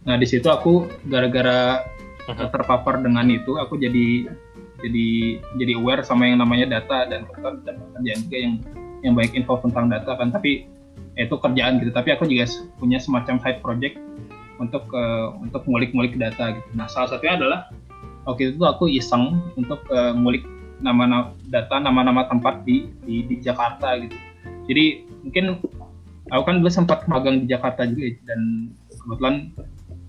Nah 0.07 0.15
di 0.15 0.27
situ 0.27 0.47
aku 0.47 0.87
gara-gara 1.11 1.83
Mhm. 2.27 2.51
terpapar 2.51 2.99
dengan 2.99 3.27
itu, 3.31 3.55
aku 3.55 3.79
jadi 3.79 4.27
jadi 4.83 5.07
jadi 5.57 5.73
aware 5.79 6.03
sama 6.03 6.27
yang 6.29 6.43
namanya 6.43 6.79
data 6.79 7.07
dan 7.09 7.23
kebetulan 7.25 7.63
dapat 7.65 7.87
kerjaan 7.97 8.19
juga 8.27 8.37
yang 8.37 8.53
yang 9.05 9.13
baik 9.15 9.31
info 9.33 9.57
tentang 9.63 9.87
data 9.87 10.11
kan. 10.19 10.29
Tapi 10.29 10.67
ya 11.17 11.25
itu 11.25 11.35
kerjaan 11.39 11.79
gitu. 11.81 11.91
Tapi 11.95 12.09
aku 12.13 12.27
juga 12.29 12.45
punya 12.77 12.99
semacam 13.01 13.39
side 13.41 13.59
project 13.63 13.95
untuk 14.59 14.85
eh, 14.93 15.27
untuk 15.41 15.63
ngulik-ngulik 15.65 16.17
data 16.19 16.53
gitu. 16.55 16.69
Nah 16.75 16.85
salah 16.89 17.09
satunya 17.09 17.39
adalah 17.39 17.59
waktu 18.27 18.53
itu 18.53 18.63
aku 18.65 18.91
iseng 18.91 19.39
untuk 19.55 19.81
eh, 19.89 20.13
ngulik 20.13 20.43
nama-nama 20.77 21.33
data 21.49 21.81
nama-nama 21.81 22.29
tempat 22.29 22.61
di, 22.61 22.85
di 23.01 23.25
di 23.25 23.41
Jakarta 23.41 23.97
gitu. 23.97 24.13
Jadi 24.69 24.85
mungkin 25.23 25.61
aku 26.29 26.43
kan 26.43 26.55
dulu 26.59 26.69
sempat 26.71 27.07
magang 27.07 27.43
di 27.43 27.47
Jakarta 27.49 27.87
juga 27.87 28.03
ya, 28.09 28.13
dan 28.27 28.39
kebetulan 28.91 29.35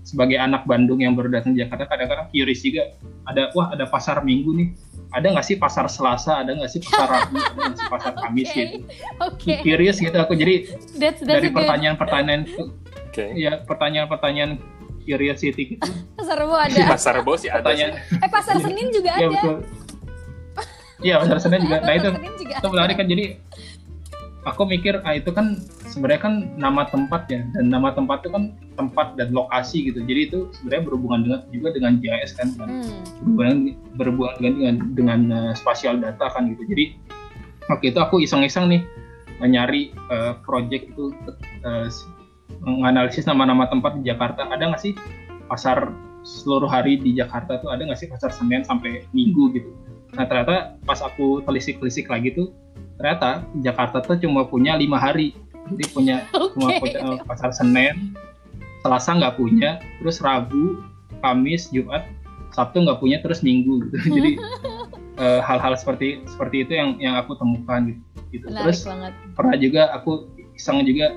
sebagai 0.03 0.37
anak 0.41 0.65
Bandung 0.65 0.99
yang 1.05 1.13
baru 1.13 1.29
datang 1.29 1.53
di 1.53 1.61
Jakarta 1.61 1.85
kadang-kadang 1.85 2.27
curious 2.33 2.61
juga 2.65 2.97
ada 3.29 3.53
wah 3.53 3.69
ada 3.71 3.85
pasar 3.85 4.21
Minggu 4.25 4.51
nih. 4.57 4.69
Ada 5.09 5.33
nggak 5.33 5.45
sih 5.45 5.57
pasar 5.57 5.89
Selasa? 5.89 6.45
Ada 6.45 6.53
nggak 6.53 6.69
sih 6.69 6.81
pasar 6.85 7.07
Rabu? 7.09 7.33
Ada 7.33 7.57
nggak 7.57 7.77
sih 7.81 7.87
pasar 7.89 8.11
Kamis 8.13 8.45
Oke. 8.49 8.57
gitu? 8.61 8.77
Oke, 9.25 9.53
curious 9.65 9.97
gitu 9.97 10.17
aku. 10.21 10.33
Jadi 10.37 10.53
that's 11.01 11.21
that's 11.21 11.25
dari 11.25 11.49
pertanyaan-pertanyaan 11.49 12.45
itu 12.45 12.63
Oke. 13.09 13.25
ya 13.33 13.57
pertanyaan-pertanyaan 13.65 14.61
curiosity 15.01 15.77
gitu 15.77 15.89
Pasar 16.13 16.37
Rebo 16.37 16.53
ada. 16.53 16.77
Pasar 16.93 17.13
Rebo 17.17 17.33
sih 17.41 17.49
ada 17.49 17.73
sih. 17.73 17.89
Eh 18.25 18.29
pasar 18.29 18.61
Senin 18.61 18.93
juga 18.93 19.17
ya 19.17 19.25
ada. 19.25 19.29
betul. 19.33 19.57
Iya 20.99 21.15
pasar 21.23 21.37
Senen 21.39 21.59
juga. 21.63 21.77
Nah 21.81 21.93
itu 21.95 22.09
Senin 22.11 22.33
itu 22.37 22.67
menarik 22.69 22.95
kan. 22.99 23.07
Jadi 23.09 23.23
aku 24.49 24.65
mikir 24.65 24.99
ah 25.05 25.13
itu 25.15 25.29
kan 25.29 25.61
sebenarnya 25.89 26.21
kan 26.21 26.33
nama 26.57 26.85
tempat 26.89 27.29
ya 27.29 27.45
dan 27.53 27.69
nama 27.69 27.93
tempat 27.93 28.25
itu 28.25 28.29
kan 28.33 28.53
tempat 28.75 29.15
dan 29.15 29.29
lokasi 29.31 29.89
gitu. 29.89 30.01
Jadi 30.03 30.21
itu 30.31 30.39
sebenarnya 30.57 30.83
berhubungan 30.89 31.19
dengan 31.25 31.39
juga 31.53 31.69
dengan 31.75 31.91
GIS 32.01 32.31
kan 32.37 32.47
dan 32.57 32.69
Hmm. 32.69 33.01
berhubungan 33.21 33.57
berhubungan 33.95 34.35
dengan 34.41 34.53
dengan, 34.57 34.75
dengan 34.95 35.19
uh, 35.31 35.53
spasial 35.53 36.01
data 36.01 36.29
kan 36.33 36.49
gitu. 36.51 36.63
Jadi 36.65 36.85
waktu 37.69 37.85
itu 37.93 37.99
aku 38.01 38.21
iseng-iseng 38.23 38.71
nih 38.71 38.81
uh, 39.41 39.47
nyari 39.49 39.93
uh, 40.09 40.37
project 40.41 40.89
itu 40.93 41.13
uh, 41.65 41.87
menganalisis 42.65 43.29
nama-nama 43.29 43.69
tempat 43.69 44.01
di 44.01 44.09
Jakarta. 44.09 44.49
Ada 44.49 44.73
nggak 44.73 44.81
sih 44.81 44.93
pasar 45.47 45.93
seluruh 46.25 46.67
hari 46.67 46.99
di 46.99 47.15
Jakarta 47.15 47.61
tuh? 47.61 47.71
Ada 47.71 47.87
nggak 47.87 47.99
sih 47.99 48.09
pasar 48.11 48.33
Senin 48.33 48.65
sampai 48.65 49.07
Minggu 49.15 49.55
gitu? 49.55 49.71
Nah 50.17 50.25
ternyata 50.25 50.79
pas 50.83 50.99
aku 51.05 51.45
telisik-telisik 51.45 52.09
lagi 52.09 52.33
tuh 52.33 52.49
ternyata 52.99 53.47
Jakarta 53.63 54.03
tuh 54.03 54.19
cuma 54.19 54.43
punya 54.43 54.75
lima 54.75 54.99
hari 54.99 55.31
jadi 55.71 55.85
punya 55.95 56.15
cuma 56.53 56.75
Oke. 56.75 56.79
punya, 56.83 56.99
uh, 57.01 57.17
pasar 57.23 57.55
Senin 57.55 58.13
Selasa 58.83 59.15
nggak 59.15 59.39
punya 59.39 59.79
terus 60.03 60.19
Rabu 60.19 60.83
Kamis 61.23 61.71
Jumat 61.71 62.05
Sabtu 62.51 62.83
nggak 62.83 62.99
punya 62.99 63.23
terus 63.23 63.39
Minggu 63.39 63.87
gitu 63.87 63.95
jadi 64.19 64.31
eh, 65.23 65.39
hal-hal 65.39 65.73
seperti 65.79 66.27
seperti 66.27 66.67
itu 66.67 66.75
yang 66.75 66.99
yang 66.99 67.15
aku 67.15 67.39
temukan 67.39 67.95
gitu, 67.95 68.01
gitu. 68.35 68.45
Terus 68.51 68.83
banget. 68.83 69.13
pernah 69.35 69.55
juga 69.55 69.81
aku 69.95 70.27
iseng 70.59 70.83
juga 70.83 71.15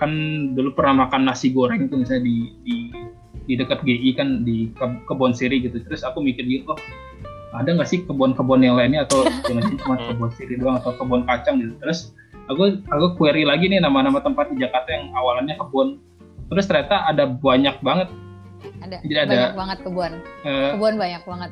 kan 0.00 0.10
dulu 0.56 0.74
pernah 0.74 1.06
makan 1.06 1.28
nasi 1.28 1.52
goreng 1.52 1.86
tuh 1.86 2.02
misalnya 2.02 2.26
di 2.26 2.36
di 2.64 2.76
di 3.46 3.54
dekat 3.58 3.84
GI 3.84 4.10
kan 4.18 4.42
di 4.42 4.70
ke- 4.74 5.02
kebon 5.06 5.34
siri 5.34 5.62
gitu 5.62 5.78
terus 5.86 6.02
aku 6.02 6.22
mikir 6.22 6.42
gitu 6.46 6.72
oh 6.72 6.78
ada 7.52 7.68
nggak 7.70 7.86
sih 7.86 8.02
kebun-kebun 8.02 8.60
yang 8.60 8.74
lainnya 8.74 9.04
atau 9.04 9.20
jangan 9.42 9.64
cuma 9.74 9.94
kebun 9.98 10.30
siri 10.32 10.56
doang 10.56 10.76
atau 10.76 10.92
kebun 10.92 11.22
kacang 11.22 11.56
gitu 11.56 11.74
terus 11.78 12.16
aku 12.46 12.80
aku 12.86 13.06
query 13.14 13.42
lagi 13.42 13.66
nih 13.66 13.78
nama-nama 13.78 14.18
tempat 14.18 14.48
di 14.48 14.58
Jakarta 14.58 14.88
yang 14.90 15.12
awalannya 15.12 15.56
kebun 15.56 16.00
terus 16.48 16.64
ternyata 16.64 17.06
ada 17.06 17.24
banyak 17.24 17.76
banget 17.80 18.08
Ada. 18.78 18.96
Jadi 19.00 19.14
ada- 19.16 19.28
banyak 19.28 19.54
banget 19.54 19.78
kebun. 19.82 20.12
eh, 20.42 20.70
Kebun 20.72 20.94
banyak 20.96 21.22
banget. 21.24 21.50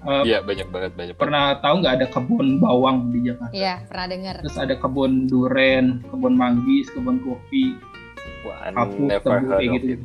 eh, 0.00 0.22
Iya 0.24 0.38
banyak 0.40 0.68
banget 0.68 0.90
banyak. 0.92 1.14
banget. 1.14 1.16
pernah 1.18 1.44
tahu 1.58 1.74
nggak 1.78 1.94
ada 1.96 2.06
kebun 2.08 2.46
bawang 2.58 2.96
di 3.08 3.18
Jakarta 3.24 3.52
Iya, 3.52 3.74
pernah 3.84 4.06
dengar. 4.06 4.34
terus 4.38 4.56
ada 4.56 4.74
kebun 4.74 5.12
duren 5.26 5.84
kebun 6.04 6.34
manggis 6.34 6.86
kebun 6.90 7.18
kopi 7.20 7.78
Wah, 8.40 8.58
I 8.62 8.70
kapu 8.70 9.00
never 9.02 9.22
tebu 9.34 9.48
kayak 9.50 9.68
gitu 9.72 9.86
it. 9.88 10.00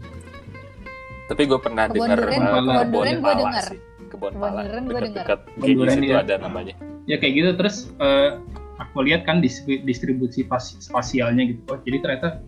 Tapi 1.24 1.42
gue 1.46 1.56
pernah 1.58 1.84
Kebun 1.86 1.98
dengar 2.04 2.18
duren, 2.20 2.34
uh, 2.34 2.44
kebun 2.44 2.64
kebun 2.66 2.92
duren 2.94 3.16
gua 3.16 3.26
pala 3.26 3.42
dengar. 3.42 3.66
Kebun 4.14 4.34
pala 4.38 4.62
duren 4.70 4.86
gua 4.86 5.02
dengar. 5.02 5.26
dekat-dekat 5.26 5.40
Kebun 5.58 5.88
situ 5.90 6.14
iya. 6.14 6.22
ada 6.22 6.36
namanya. 6.38 6.76
ya 7.10 7.18
kayak 7.20 7.34
gitu 7.34 7.50
terus 7.58 7.90
eh, 7.98 8.38
aku 8.78 9.06
lihat 9.06 9.26
kan 9.26 9.42
distribusi 9.42 10.46
spasialnya 10.80 11.50
gitu. 11.50 11.62
Oh, 11.70 11.80
jadi 11.82 11.98
ternyata 12.02 12.42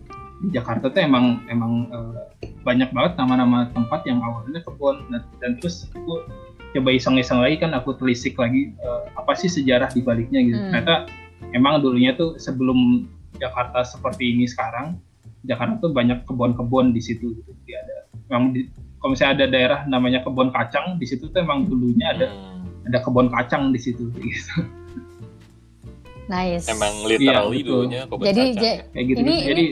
di 0.44 0.52
Jakarta 0.52 0.92
tuh 0.92 1.00
emang 1.00 1.40
emang 1.48 1.88
uh, 1.88 2.28
banyak 2.60 2.92
banget 2.92 3.16
nama-nama 3.16 3.72
tempat 3.72 4.04
yang 4.04 4.20
awalnya 4.20 4.60
kebun 4.68 5.00
dan, 5.08 5.22
dan 5.40 5.50
terus 5.56 5.88
aku 5.96 6.28
coba 6.76 6.90
iseng-iseng 6.92 7.40
lagi 7.40 7.56
kan 7.56 7.72
aku 7.72 7.96
telisik 7.96 8.36
lagi 8.36 8.76
uh, 8.84 9.08
apa 9.16 9.32
sih 9.32 9.48
sejarah 9.48 9.88
di 9.96 10.04
baliknya 10.04 10.44
gitu. 10.44 10.60
Hmm. 10.60 10.72
Ternyata 10.76 10.94
emang 11.56 11.80
dulunya 11.80 12.12
tuh 12.12 12.36
sebelum 12.36 13.08
Jakarta 13.40 13.80
seperti 13.80 14.36
ini 14.36 14.44
sekarang, 14.44 15.00
Jakarta 15.48 15.88
tuh 15.88 15.92
banyak 15.96 16.28
kebun-kebun 16.28 16.92
di 16.92 17.00
situ 17.00 17.32
gitu. 17.32 17.50
Jadi 17.64 17.72
ada 17.72 17.96
memang 18.28 18.52
di, 18.52 18.68
kalau 19.06 19.14
misalnya 19.14 19.34
ada 19.38 19.46
daerah 19.54 19.80
namanya 19.86 20.18
kebun 20.26 20.50
kacang 20.50 20.98
di 20.98 21.06
situ 21.06 21.30
tuh 21.30 21.38
emang 21.38 21.70
dulunya 21.70 22.10
ada 22.10 22.26
hmm. 22.26 22.90
ada 22.90 22.98
kebun 23.06 23.30
kacang 23.30 23.70
di 23.70 23.78
situ 23.78 24.10
gitu. 24.18 24.66
Nice. 26.26 26.66
Emang 26.66 27.06
literally 27.06 27.62
ya, 27.62 27.66
dulunya 27.70 28.00
kebun 28.10 28.26
jadi, 28.26 28.42
kacang. 28.50 28.66
Ya? 28.66 28.74
Kayak 28.90 29.04
gitu. 29.06 29.18
Ini, 29.22 29.36
jadi 29.46 29.64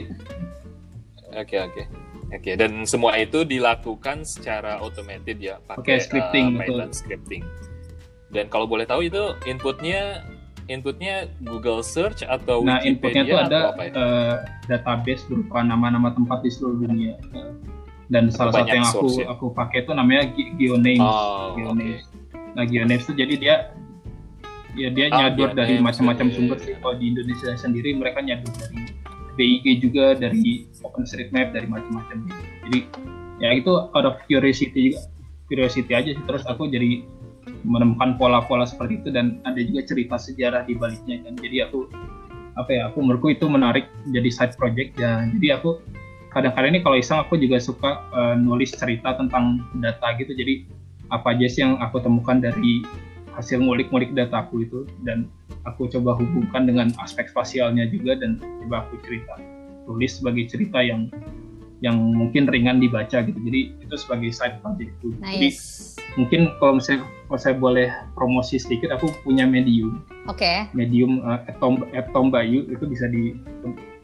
Oke 1.35 1.57
oke. 1.59 1.83
Oke, 2.31 2.51
dan 2.55 2.87
semua 2.87 3.19
itu 3.19 3.43
dilakukan 3.43 4.23
secara 4.23 4.79
automated 4.79 5.35
ya, 5.35 5.59
pakai 5.67 5.99
okay, 5.99 6.03
scripting, 6.03 6.55
uh, 6.55 6.63
Python 6.63 6.91
scripting. 6.95 7.43
Dan 8.31 8.47
kalau 8.47 8.65
boleh 8.65 8.87
tahu 8.87 9.03
itu 9.03 9.35
inputnya 9.45 10.23
inputnya 10.71 11.27
Google 11.43 11.83
Search 11.83 12.23
atau 12.23 12.63
nah, 12.63 12.79
Wikipedia 12.79 12.87
inputnya 12.87 13.23
itu 13.27 13.35
ada 13.35 13.59
apa 13.75 13.81
ya? 13.83 13.91
uh, 13.99 14.35
database 14.71 15.27
berupa 15.27 15.59
nama-nama 15.59 16.15
tempat 16.15 16.39
di 16.39 16.49
seluruh 16.55 16.87
dunia. 16.87 17.19
Dan 18.05 18.29
salah 18.29 18.53
satu 18.53 18.69
yang 18.69 18.85
aku 18.85 19.07
ya? 19.17 19.25
aku 19.33 19.45
pakai 19.53 19.81
itu 19.85 19.91
namanya 19.97 20.29
GeoNames. 20.33 21.01
Oh, 21.01 21.57
GeoNames. 21.57 22.05
Okay. 22.05 22.53
Nah, 22.53 22.63
GeoNames 22.63 23.03
itu 23.09 23.13
jadi 23.17 23.33
dia 23.35 23.55
ya 24.75 24.91
dia 24.91 25.07
ah, 25.09 25.31
nyadur 25.31 25.55
dari 25.55 25.79
macam-macam 25.81 26.27
sumber 26.29 26.57
sih. 26.61 26.75
Kalau 26.77 26.95
di 26.99 27.15
Indonesia 27.15 27.55
sendiri 27.57 27.95
mereka 27.95 28.21
nyadur 28.21 28.51
dari 28.59 28.91
BIG 29.35 29.65
juga 29.83 30.15
dari 30.15 30.67
OpenStreetMap 30.83 31.55
dari 31.55 31.67
macam-macam. 31.67 32.17
Jadi 32.67 32.79
ya 33.43 33.51
itu 33.51 33.71
out 33.71 34.05
of 34.05 34.15
curiosity 34.27 34.95
juga 34.95 35.03
curiosity 35.45 35.91
aja 35.93 36.09
sih 36.15 36.25
terus 36.25 36.41
aku 36.49 36.65
jadi 36.65 37.05
menemukan 37.61 38.17
pola-pola 38.17 38.65
seperti 38.65 39.01
itu 39.05 39.09
dan 39.13 39.37
ada 39.45 39.61
juga 39.61 39.85
cerita 39.85 40.15
sejarah 40.17 40.65
di 40.65 40.73
baliknya 40.77 41.21
kan. 41.25 41.33
Jadi 41.37 41.57
aku 41.65 41.89
apa 42.55 42.69
ya 42.71 42.81
aku 42.89 43.03
menurutku 43.03 43.29
itu 43.35 43.45
menarik 43.49 43.89
jadi 44.09 44.29
side 44.31 44.55
project 44.55 44.95
ya. 44.97 45.25
Jadi 45.35 45.47
aku 45.53 45.81
kadang-kadang 46.35 46.75
ini 46.75 46.81
kalau 46.83 46.99
iseng 46.99 47.23
aku 47.23 47.39
juga 47.39 47.63
suka 47.63 48.03
uh, 48.11 48.35
nulis 48.35 48.75
cerita 48.75 49.15
tentang 49.15 49.63
data 49.79 50.11
gitu. 50.19 50.35
Jadi 50.35 50.67
apa 51.07 51.31
aja 51.31 51.47
sih 51.47 51.63
yang 51.63 51.79
aku 51.79 52.03
temukan 52.03 52.43
dari 52.43 52.83
hasil 53.39 53.63
ngulik-ngulik 53.63 54.11
dataku 54.11 54.67
itu 54.67 54.83
dan 55.07 55.31
aku 55.63 55.87
coba 55.91 56.15
hubungkan 56.19 56.67
dengan 56.67 56.91
aspek 56.99 57.31
spasialnya 57.31 57.87
juga 57.87 58.19
dan 58.19 58.39
coba 58.63 58.87
aku 58.87 58.99
cerita 59.07 59.35
tulis 59.85 60.11
sebagai 60.17 60.47
cerita 60.47 60.79
yang 60.81 61.11
yang 61.83 61.99
mungkin 61.99 62.47
ringan 62.47 62.79
dibaca 62.79 63.21
gitu 63.27 63.35
jadi 63.35 63.75
itu 63.83 63.95
sebagai 63.99 64.31
side 64.31 64.57
project 64.63 64.89
itu 65.03 65.11
nice. 65.19 65.35
jadi 65.35 65.49
mungkin 66.15 66.41
kalau 66.63 66.79
misalnya 66.79 67.03
kalau 67.27 67.39
saya 67.43 67.55
boleh 67.59 67.91
promosi 68.15 68.55
sedikit 68.55 68.95
aku 68.95 69.11
punya 69.27 69.43
medium 69.43 69.99
oke 70.31 70.39
okay. 70.39 70.71
medium 70.71 71.19
uh, 71.27 71.43
Tom 71.59 71.83
Tom 72.15 72.31
Bayu 72.31 72.63
itu 72.71 72.87
bisa 72.87 73.11
di 73.11 73.35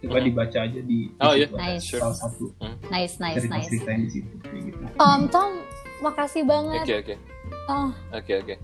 coba 0.01 0.17
hmm. 0.17 0.25
dibaca 0.27 0.59
aja 0.65 0.79
di, 0.81 0.99
oh, 1.21 1.33
di 1.37 1.45
yeah. 1.45 1.49
nice. 1.53 1.85
salah 1.93 2.17
satu 2.17 2.45
hmm. 2.57 2.75
nice 2.89 3.15
nice 3.21 3.37
cerita 3.37 3.53
nice 3.53 3.69
cerita 3.69 3.91
di 3.93 4.07
situ 4.09 4.35
gitu. 4.41 4.81
um, 4.97 5.21
Tom 5.29 5.51
makasih 6.01 6.43
banget 6.43 6.81
oke 6.81 6.89
okay, 6.89 6.97
oke 6.97 7.13
okay. 7.13 7.17
oh. 7.69 7.89
oke 7.89 7.93
okay, 8.25 8.35
oke 8.41 8.45
okay. 8.49 8.57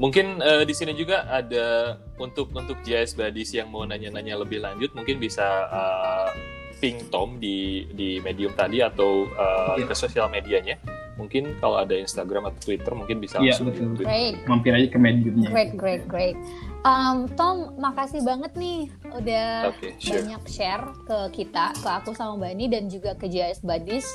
Mungkin 0.00 0.40
uh, 0.40 0.64
di 0.64 0.72
sini 0.72 0.96
juga 0.96 1.28
ada 1.28 1.98
untuk 2.16 2.48
untuk 2.56 2.80
JS 2.80 3.20
Buddies 3.20 3.52
yang 3.52 3.68
mau 3.68 3.84
nanya-nanya 3.84 4.40
lebih 4.40 4.64
lanjut, 4.64 4.96
mungkin 4.96 5.20
bisa 5.20 5.44
uh, 5.68 6.32
ping 6.80 7.12
Tom 7.12 7.36
di 7.36 7.84
di 7.92 8.16
medium 8.24 8.56
tadi 8.56 8.80
atau 8.80 9.28
uh, 9.28 9.76
yeah. 9.76 9.84
ke 9.84 9.92
sosial 9.92 10.32
medianya. 10.32 10.80
Mungkin 11.20 11.60
kalau 11.60 11.84
ada 11.84 11.92
Instagram 11.92 12.48
atau 12.48 12.72
Twitter 12.72 12.96
mungkin 12.96 13.20
bisa 13.20 13.44
yeah, 13.44 13.52
langsung 13.52 13.76
betul. 13.76 14.00
Great. 14.00 14.40
mampir 14.48 14.72
aja 14.72 14.88
ke 14.88 14.96
mediumnya. 14.96 15.52
Great, 15.52 15.76
great, 15.76 16.08
great. 16.08 16.38
Um, 16.80 17.28
Tom, 17.36 17.76
makasih 17.76 18.24
banget 18.24 18.56
nih 18.56 18.88
udah 19.12 19.68
okay, 19.68 19.92
sure. 20.00 20.16
banyak 20.16 20.42
share 20.48 20.84
ke 21.04 21.18
kita, 21.44 21.76
ke 21.76 21.88
aku 21.88 22.16
sama 22.16 22.40
Mbak 22.40 22.50
Ani 22.56 22.66
dan 22.72 22.84
juga 22.88 23.12
ke 23.12 23.28
JS 23.28 23.60
Buddies. 23.60 24.08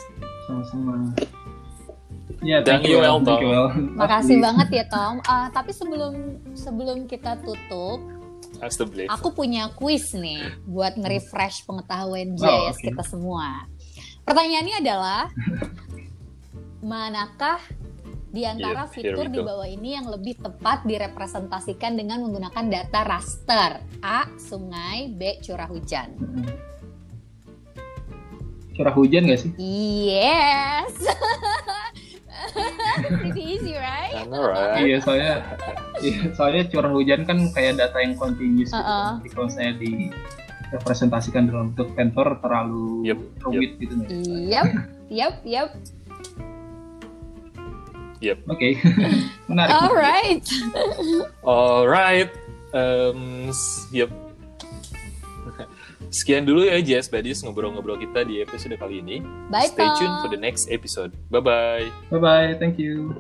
Sama-sama. 0.50 1.14
Ya, 2.42 2.66
thank, 2.66 2.90
you, 2.90 2.98
well, 2.98 3.22
thank 3.22 3.42
you, 3.42 3.54
well. 3.54 3.70
Makasih 4.02 4.42
banget 4.42 4.82
ya, 4.82 4.86
Tom. 4.90 5.22
Uh, 5.30 5.48
tapi 5.54 5.78
sebelum 5.78 6.42
sebelum 6.58 6.98
kita 7.06 7.38
tutup, 7.46 8.02
aku 9.14 9.28
punya 9.30 9.70
quiz 9.78 10.18
nih 10.18 10.42
buat 10.66 10.98
nge-refresh 10.98 11.70
pengetahuan 11.70 12.34
JS 12.34 12.50
oh, 12.50 12.74
okay. 12.74 12.90
kita 12.90 13.04
semua. 13.06 13.70
Pertanyaannya 14.26 14.76
adalah, 14.82 15.22
manakah 16.86 17.62
di 18.36 18.44
antara 18.44 18.84
yeah, 18.84 18.92
fitur 18.92 19.32
di 19.32 19.40
bawah 19.40 19.64
ini 19.64 19.96
yang 19.96 20.12
lebih 20.12 20.36
tepat 20.44 20.84
direpresentasikan 20.84 21.96
dengan 21.96 22.20
menggunakan 22.28 22.68
data 22.68 23.08
raster? 23.08 23.80
A. 24.04 24.28
Sungai 24.36 25.08
B. 25.16 25.40
Curah 25.40 25.72
hujan. 25.72 26.20
Curah 28.76 28.92
hujan 28.92 29.32
gak 29.32 29.40
sih? 29.40 29.52
Yes. 29.56 30.92
Pretty 33.24 33.56
easy, 33.56 33.80
right? 33.80 34.28
right. 34.28 34.84
Iya, 34.84 35.00
soalnya 35.00 35.34
iya, 36.04 36.20
soalnya 36.36 36.64
curah 36.68 36.92
hujan 36.92 37.24
kan 37.24 37.40
kayak 37.56 37.80
data 37.80 37.98
yang 38.04 38.20
continuous 38.20 38.76
uh 38.76 38.80
-uh. 38.80 38.84
gitu. 38.84 39.24
Jadi 39.24 39.30
kalau 39.32 39.50
saya 39.52 39.72
di 39.80 40.12
representasikan 40.76 41.48
dalam 41.48 41.72
bentuk 41.72 41.96
vektor 41.96 42.36
terlalu 42.44 43.08
yep, 43.08 43.20
rumit 43.48 43.80
yep. 43.80 43.82
gitu. 43.82 43.96
Yep, 44.52 44.66
yep, 45.08 45.34
yep. 45.48 45.70
Yep. 48.22 48.38
Oke. 48.48 48.58
Okay. 48.58 48.72
Menarik. 49.50 49.74
Alright. 49.76 50.46
Alright. 51.44 52.32
Um, 52.76 53.52
yep. 53.92 54.12
Sekian 56.16 56.48
dulu 56.48 56.64
ya 56.64 56.80
Jazz 56.80 57.12
Buddies 57.12 57.44
ngobrol-ngobrol 57.44 58.00
kita 58.00 58.24
di 58.24 58.40
episode 58.40 58.80
kali 58.80 59.04
ini. 59.04 59.20
Bye, 59.52 59.68
Stay 59.68 59.88
tuned 60.00 60.16
for 60.24 60.30
the 60.32 60.40
next 60.40 60.72
episode. 60.72 61.12
Bye-bye. 61.28 61.92
Bye-bye. 62.08 62.56
Thank 62.56 62.80
you. 62.80 63.20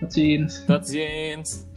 Tot 0.00 0.12
ziens. 0.12 0.64
Tot 0.68 0.84
ziens. 0.84 1.69